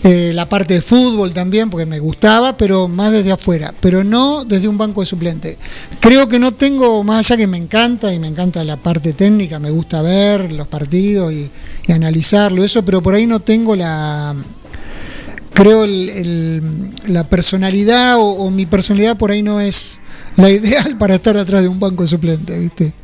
[0.05, 4.45] eh, la parte de fútbol también, porque me gustaba, pero más desde afuera, pero no
[4.45, 5.57] desde un banco de suplente.
[6.01, 9.61] Creo que no tengo, más allá que me encanta, y me encanta la parte técnica,
[9.61, 11.51] me gusta ver los partidos y,
[11.93, 14.35] analizarlo, eso, pero por ahí no tengo la,
[15.53, 20.01] creo la personalidad o, o, mi personalidad por ahí no es
[20.37, 23.02] la ideal para estar atrás de un banco de suplente, ¿viste?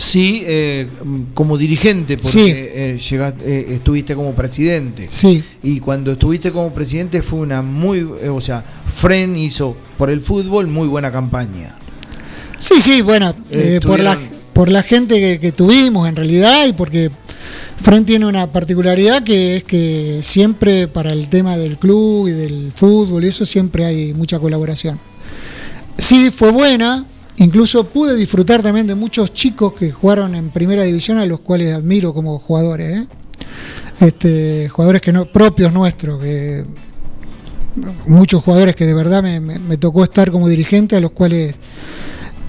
[0.00, 0.88] Sí, eh,
[1.34, 2.52] como dirigente, porque Sí.
[2.54, 5.08] eh, llegaste- eh, estuviste como presidente.
[5.10, 5.42] Sí.
[5.64, 10.68] Y cuando estuviste como presidente fue una muy, o sea, Fren hizo por el fútbol
[10.68, 11.76] muy buena campaña.
[12.58, 13.34] Sí, sí, bueno,
[13.84, 14.16] por, la,
[14.52, 17.10] por la gente que, que tuvimos en realidad y porque
[17.82, 22.72] Fran tiene una particularidad que es que siempre para el tema del club y del
[22.74, 24.98] fútbol y eso siempre hay mucha colaboración.
[25.96, 27.04] Sí, fue buena,
[27.38, 31.74] incluso pude disfrutar también de muchos chicos que jugaron en primera división a los cuales
[31.74, 33.06] admiro como jugadores, ¿eh?
[34.00, 36.64] este, jugadores que no, propios nuestros, que
[38.06, 41.54] muchos jugadores que de verdad me, me- me tocó estar como dirigente a los cuales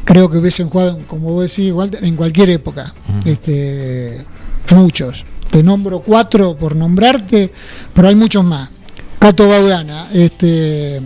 [0.06, 2.94] creo que hubiesen jugado, como vos decís, Walter, en cualquier época.
[3.26, 4.26] este,
[4.76, 5.26] muchos.
[5.52, 7.52] Te nombro cuatro por nombrarte,
[7.94, 8.70] pero hay muchos más.
[9.20, 11.02] Cato Baudana, este, eh,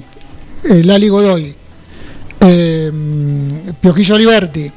[0.84, 1.53] Lali Godoy,
[2.45, 2.91] eh,
[3.81, 4.71] Pioquillo Liberti,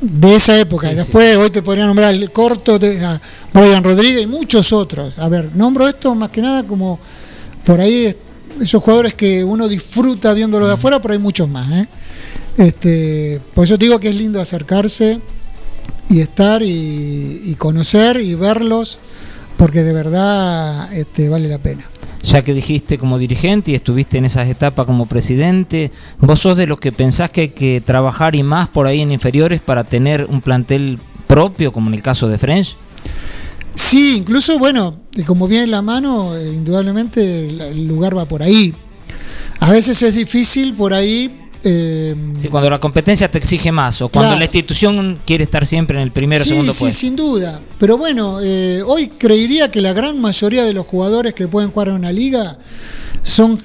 [0.00, 0.90] de esa época.
[0.92, 3.20] y después hoy te podría nombrar el corto de a
[3.52, 5.14] Brian Rodríguez y muchos otros.
[5.18, 6.98] A ver, nombro esto más que nada como
[7.64, 8.16] por ahí es-
[8.60, 11.70] esos jugadores que uno disfruta viéndolos de afuera, pero hay muchos más.
[11.72, 11.88] ¿eh?
[12.56, 15.20] Este, por eso te digo que es lindo acercarse
[16.08, 18.98] y estar y, y conocer y verlos,
[19.56, 21.84] porque de verdad este, vale la pena.
[22.22, 26.66] Ya que dijiste como dirigente y estuviste en esas etapas como presidente, ¿vos sos de
[26.66, 30.26] los que pensás que hay que trabajar y más por ahí en inferiores para tener
[30.28, 30.98] un plantel
[31.28, 32.76] propio, como en el caso de French?
[33.74, 38.42] Sí, incluso, bueno, y como viene en la mano, eh, indudablemente el lugar va por
[38.42, 38.74] ahí.
[39.60, 41.45] A veces es difícil por ahí.
[41.68, 44.38] Eh, Sí, cuando la competencia te exige más o cuando Claro.
[44.38, 47.00] la institución quiere estar siempre en el primero o sí, segundo sí, puesto.
[47.00, 47.60] sin duda.
[47.78, 51.88] Pero bueno, eh, hoy creería que la gran mayoría de los jugadores que pueden jugar
[51.88, 52.56] en una liga
[53.22, 53.58] son,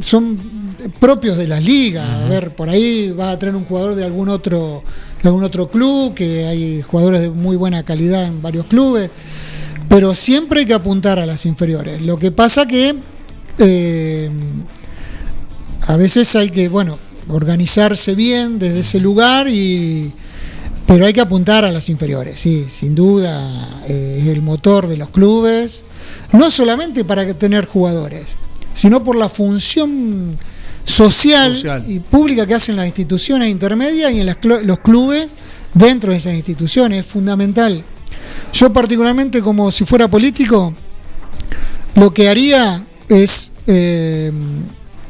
[0.00, 2.04] son propios de las ligas.
[2.08, 4.82] A ver, por ahí va a tener un jugador de algún otro,
[5.22, 9.10] de algún otro club, que hay jugadores de muy buena calidad en varios clubes.
[9.88, 12.02] Pero siempre hay que apuntar a las inferiores.
[12.02, 12.96] Lo que pasa que
[13.58, 14.30] eh,
[15.86, 20.12] a veces hay que, bueno, organizarse bien desde ese lugar y
[20.86, 24.96] pero hay que apuntar a las inferiores, sí, sin duda eh, es el motor de
[24.96, 25.84] los clubes,
[26.32, 28.36] no solamente para tener jugadores,
[28.72, 30.36] sino por la función
[30.84, 31.84] social, Social.
[31.88, 35.34] y pública que hacen las instituciones intermedias y en las los clubes
[35.74, 37.84] dentro de esas instituciones, es fundamental.
[38.52, 40.72] Yo particularmente como si fuera político,
[41.96, 44.30] lo que haría es, eh,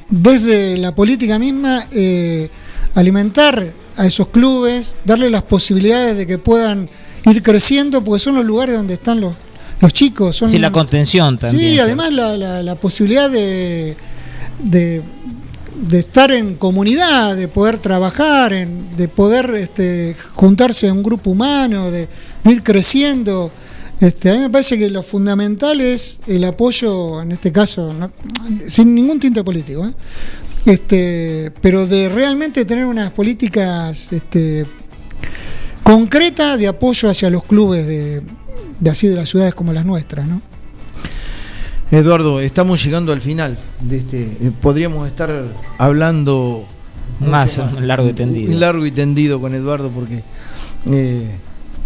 [0.09, 2.49] desde la política misma, eh,
[2.95, 6.89] alimentar a esos clubes, darle las posibilidades de que puedan
[7.25, 9.35] ir creciendo, porque son los lugares donde están los,
[9.81, 10.37] los chicos.
[10.37, 11.75] Son, Sí, la contención también.
[11.75, 13.97] Sí, además la, la- la posibilidad de,
[14.63, 15.03] de,
[15.89, 21.31] de estar en comunidad, de poder trabajar, en- de poder este, juntarse en un grupo
[21.31, 22.09] humano, de,
[22.45, 23.51] de ir creciendo.
[24.01, 28.11] Este, a mí me parece que lo fundamental es el apoyo, en este caso, no-
[28.69, 29.95] sin ningún tinte político, ¿eh?
[30.67, 34.67] este, pero de realmente tener unas políticas este,
[35.83, 38.23] concretas de apoyo hacia los clubes de,
[38.81, 40.43] de así de las ciudades como las nuestras, ¿no?
[41.91, 44.23] Eduardo, estamos llegando al final de este.
[44.25, 45.45] eh, podríamos estar
[45.79, 46.67] hablando
[47.21, 48.59] Más largo y tendido.
[48.59, 50.25] Largo y tendido con Eduardo porque
[50.91, 51.31] eh,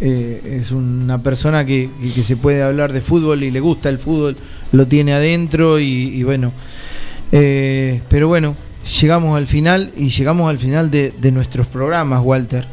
[0.01, 3.99] eh, es una persona que, que- se puede hablar de fútbol y le gusta el
[3.99, 4.37] fútbol,
[4.73, 6.53] lo tiene adentro y, y bueno.
[7.33, 8.57] eh, pero bueno,
[9.01, 12.67] llegamos al final y llegamos al final de, de nuestros programas, Walter.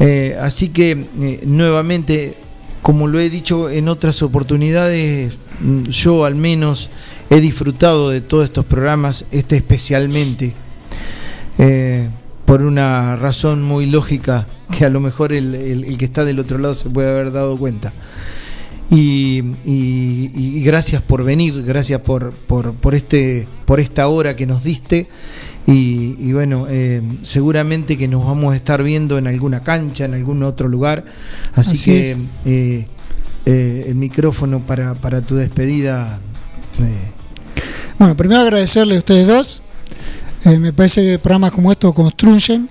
[0.00, 1.06] Eh, así que
[1.44, 2.34] nuevamente,
[2.82, 6.90] como lo he dicho en otras oportunidades, mm, yo al menos
[7.30, 10.54] he disfrutado de todos estos programas, este especialmente,
[12.48, 14.46] por una razón muy lógica
[14.76, 17.30] que a lo mejor el, el- el que está del otro lado se puede haber
[17.30, 17.92] dado cuenta.
[18.90, 24.46] Y, y- y gracias por venir, gracias por, por, por este, por esta hora que
[24.46, 25.08] nos diste.
[25.66, 30.14] Y, y bueno, eh, seguramente que nos vamos a estar viendo en alguna cancha, en
[30.14, 31.04] algún otro lugar.
[31.54, 32.86] Así, Así que eh,
[33.44, 36.18] eh, el micrófono para, para tu despedida.
[36.78, 37.12] eh,
[37.98, 39.60] Bueno, primero agradecerle a ustedes dos.
[40.48, 42.70] Eh, me parece que programas como estos construyen,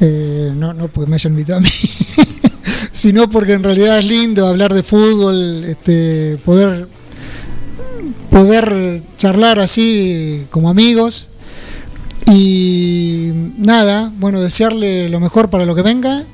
[0.00, 1.68] eh, no, no porque me hayan invitado a mí,
[2.92, 6.88] sino porque en realidad es lindo hablar de fútbol, este, poder,
[8.28, 11.28] poder charlar así como amigos.
[12.32, 16.24] Y nada, bueno, desearle lo mejor para lo que venga,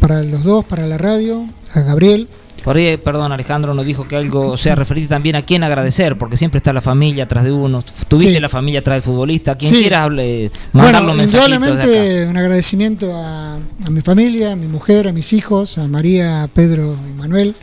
[0.00, 2.28] para los dos, para la radio, a Gabriel.
[2.64, 6.18] Por ahí, perdón, Alejandro nos dijo que algo, o sea, referirte también a quién agradecer,
[6.18, 7.82] porque siempre está la familia atrás de uno.
[8.08, 8.40] Tuviste Sí.
[8.40, 9.56] la familia atrás del futbolista.
[9.56, 9.80] Quien Sí.
[9.80, 15.12] quiera hable, mandar Bueno, indudablemente un agradecimiento a, a mi familia, a mi mujer, a
[15.12, 17.56] mis hijos, a María, Pedro y Manuel,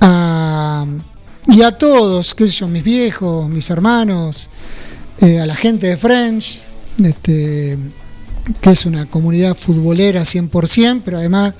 [0.00, 0.86] a-
[1.48, 4.50] y a todos, qué sé yo, mis viejos, mis hermanos,
[5.20, 6.62] eh, a la gente de French,
[7.02, 7.78] este,
[8.60, 11.54] que es una comunidad futbolera 100%, pero además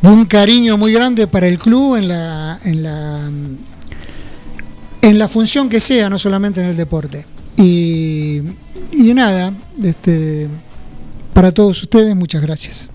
[0.00, 3.30] de un cariño muy grande para el club en la, en la,
[5.02, 7.24] en la función que sea, no solamente en el deporte.
[7.56, 8.42] Y,
[8.92, 10.48] y nada, este,
[11.32, 12.90] para todos ustedes, muchas gracias.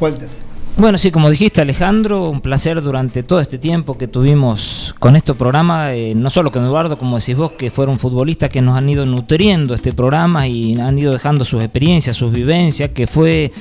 [0.00, 0.43] Walter.
[0.76, 5.32] Bueno, sí, como dijiste Alejandro, un placer durante todo este tiempo que tuvimos con este
[5.32, 8.88] programa, eh, no solo con Eduardo, como decís vos, que fueron futbolistas que nos han
[8.88, 13.52] ido nutriendo este programa y han ido dejando sus experiencias, sus vivencias, que fue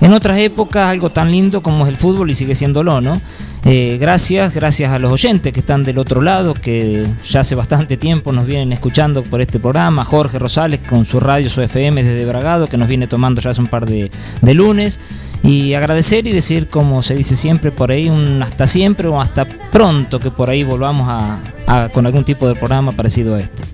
[0.00, 3.20] en otras épocas algo tan lindo como es el fútbol y sigue siéndolo, ¿no?
[3.68, 7.96] Eh, gracias, gracias a los oyentes que están del otro lado, que ya hace bastante
[7.96, 12.24] tiempo nos vienen escuchando por este programa, Jorge Rosales con su radio, su FM desde
[12.26, 14.08] Bragado, que nos viene tomando ya hace un par de,
[14.40, 15.00] de lunes,
[15.42, 19.44] y agradecer y decir, como se dice siempre por ahí, un hasta siempre o hasta
[19.72, 23.64] pronto, que por ahí volvamos a, a- con algún tipo de programa parecido a este.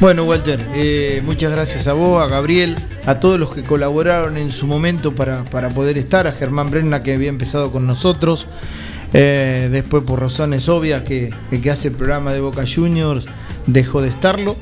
[0.00, 2.74] Bueno, Walter, eh, muchas gracias a vos, a Gabriel,
[3.04, 7.02] a todos los que colaboraron en su momento para, para poder estar, a Germán Brenna
[7.02, 8.46] que había empezado con nosotros,
[9.12, 13.26] eh, después por razones obvias que que hace el programa de Boca Juniors
[13.66, 14.56] dejó de estarlo,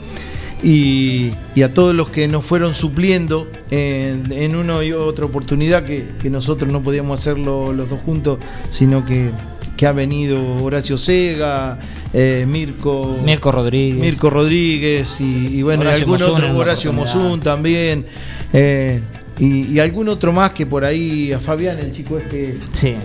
[0.61, 5.84] y, y a todos los que nos fueron supliendo en, en una y otra oportunidad
[5.84, 9.30] que, que nosotros no podíamos hacerlo los dos juntos, sino que,
[9.79, 11.79] que ha venido Horacio Sega,
[12.12, 14.01] eh, Mirko, Mirko Rodríguez.
[14.01, 16.93] Mirko Rodríguez y, y bueno, y algún otro, Horacio.
[16.93, 18.05] Mosún también.
[18.53, 19.01] eh,
[19.39, 22.59] y, y algún otro más que por ahí, a Fabián, el chico este.
[22.72, 22.97] Sí,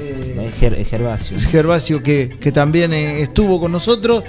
[0.60, 1.38] Ger- Gervasio.
[1.40, 4.24] Gervasio que, que también eh, estuvo con nosotros.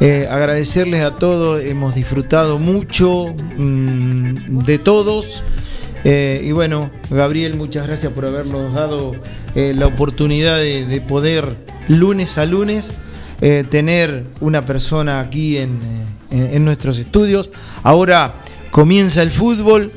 [0.00, 5.42] Eh, agradecerles a todos, hemos disfrutado mucho mm, de todos.
[6.04, 9.16] Eh, y bueno, Gabriel, muchas gracias por habernos dado
[9.54, 11.56] eh, la oportunidad de, de poder
[11.88, 12.90] lunes a lunes
[13.40, 15.78] eh, tener una persona aquí en,
[16.30, 17.50] en- nuestros estudios.
[17.82, 18.34] Ahora
[18.70, 19.92] comienza el fútbol.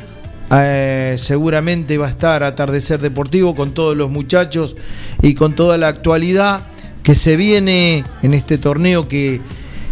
[1.17, 4.75] Seguramente va a estar Atardecer Deportivo con todos los muchachos
[5.21, 6.61] y con toda la actualidad
[7.03, 9.41] que se viene en este torneo que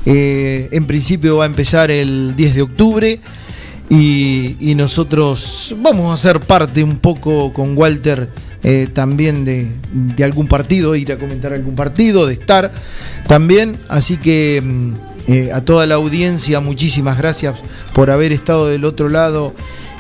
[0.06, 3.20] en principio va a empezar el 10 de octubre
[3.90, 8.30] y, nosotros vamos a ser parte un poco con Walter
[8.64, 12.72] eh, también de, de algún partido, ir a comentar algún partido, de estar
[13.28, 13.78] también.
[13.88, 14.94] Así que mm,
[15.28, 17.56] eh, a toda la audiencia, muchísimas gracias
[17.94, 19.54] por haber estado del otro lado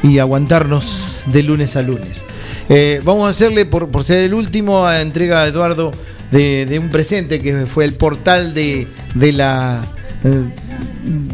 [0.04, 2.26] y aguantarnos de lunes a lunes.
[2.70, 5.94] Eh, vamos a hacerle, por, por ser el último, a entrega a Eduardo
[6.32, 9.88] de, de un presente que fue el portal de, de la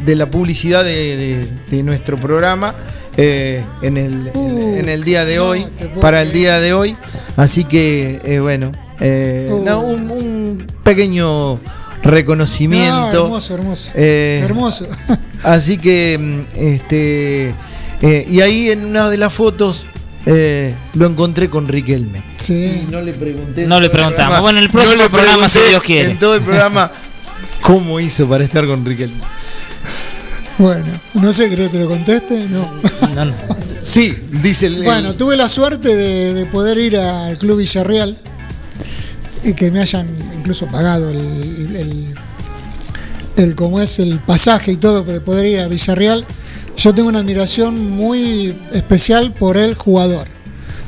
[0.06, 2.76] de la publicidad de, de- de nuestro programa
[3.18, 5.66] eh, en, el, en- en el día de hoy,
[6.00, 6.96] para el día de hoy.
[7.38, 11.60] Así que, eh, bueno, eh, no, un, un pequeño
[12.04, 13.14] reconocimiento.
[13.14, 13.92] No, hermoso, hermoso.
[13.96, 14.88] Eh, Hermoso.
[15.44, 17.50] Así que, mm, este,
[18.02, 19.86] eh, y ahí en una de las fotos
[20.26, 22.24] eh, lo encontré con Riquelme.
[22.38, 22.88] Sí.
[22.92, 23.66] No le pregunté.
[23.66, 24.16] No le preguntamos.
[24.16, 26.12] programa, Bueno, en el próximo le programa, si Dios quiere.
[26.12, 26.92] En todo el programa,
[27.62, 29.22] ¿cómo hizo para estar con Riquelme?
[30.58, 32.48] Bueno, no sé, ¿querés que te lo conteste?
[32.50, 32.70] No.
[33.82, 34.84] Sí, dice el.
[34.84, 38.18] Bueno, tuve la suerte de, de poder ir al Club Villarreal
[39.44, 40.08] y que me hayan
[40.38, 42.06] incluso pagado el, el,
[43.38, 46.26] el como es el pasaje y todo de poder ir a Villarreal.
[46.78, 50.28] Yo tengo una admiración muy especial por el jugador.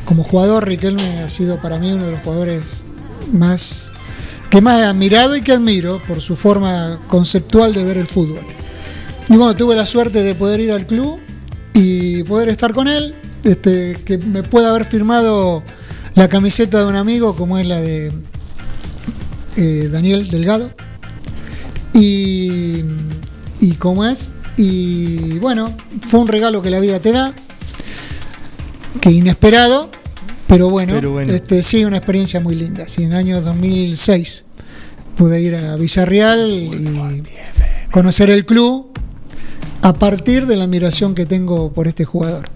[0.05, 2.61] Como jugador, Riquelme ha sido para mí uno de los jugadores
[3.31, 3.91] más
[4.53, 8.45] que más he admirado y que admiro por su forma conceptual de ver el fútbol.
[9.27, 11.19] Y bueno, tuve la suerte de poder ir al club
[11.73, 15.63] y poder estar con él, este, que me pueda haber firmado
[16.13, 18.11] la camiseta de un amigo como es la de
[19.57, 20.69] eh, Daniel Delgado.
[21.95, 22.83] Y,
[23.59, 25.71] y como es, y bueno,
[26.07, 27.33] fue un regalo que la vida te da,
[29.01, 29.89] que inesperado,
[30.53, 31.33] pero bueno, Pero bueno.
[31.33, 32.87] Este, sí, una experiencia muy linda.
[32.87, 34.45] Sí, en el año 2006
[35.17, 37.23] pude ir a Villarreal y
[37.91, 38.91] conocer el club
[39.81, 42.49] a partir de la admiración que tengo por este jugador.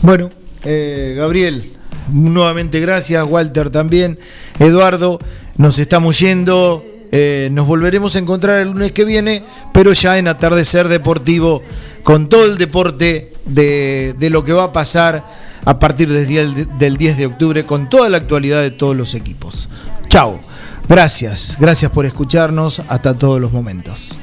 [0.00, 0.30] Bueno,
[0.64, 1.70] eh, Gabriel,
[2.10, 4.18] nuevamente gracias, Walter también,
[4.58, 5.18] Eduardo,
[5.58, 10.28] nos estamos yendo, eh, nos volveremos a encontrar el lunes que viene, pero ya en
[10.28, 11.62] atardecer deportivo,
[12.02, 16.46] con todo el deporte de, de lo que va a pasar a partir del, día-
[16.78, 19.68] del 10 de octubre, con toda la actualidad de todos los equipos.
[20.08, 20.40] Chao.
[20.88, 24.18] Gracias, gracias por escucharnos hasta todos los momentos.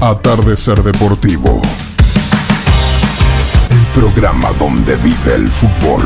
[0.00, 1.60] Atardecer Deportivo.
[3.70, 6.02] El programa donde vive el fútbol.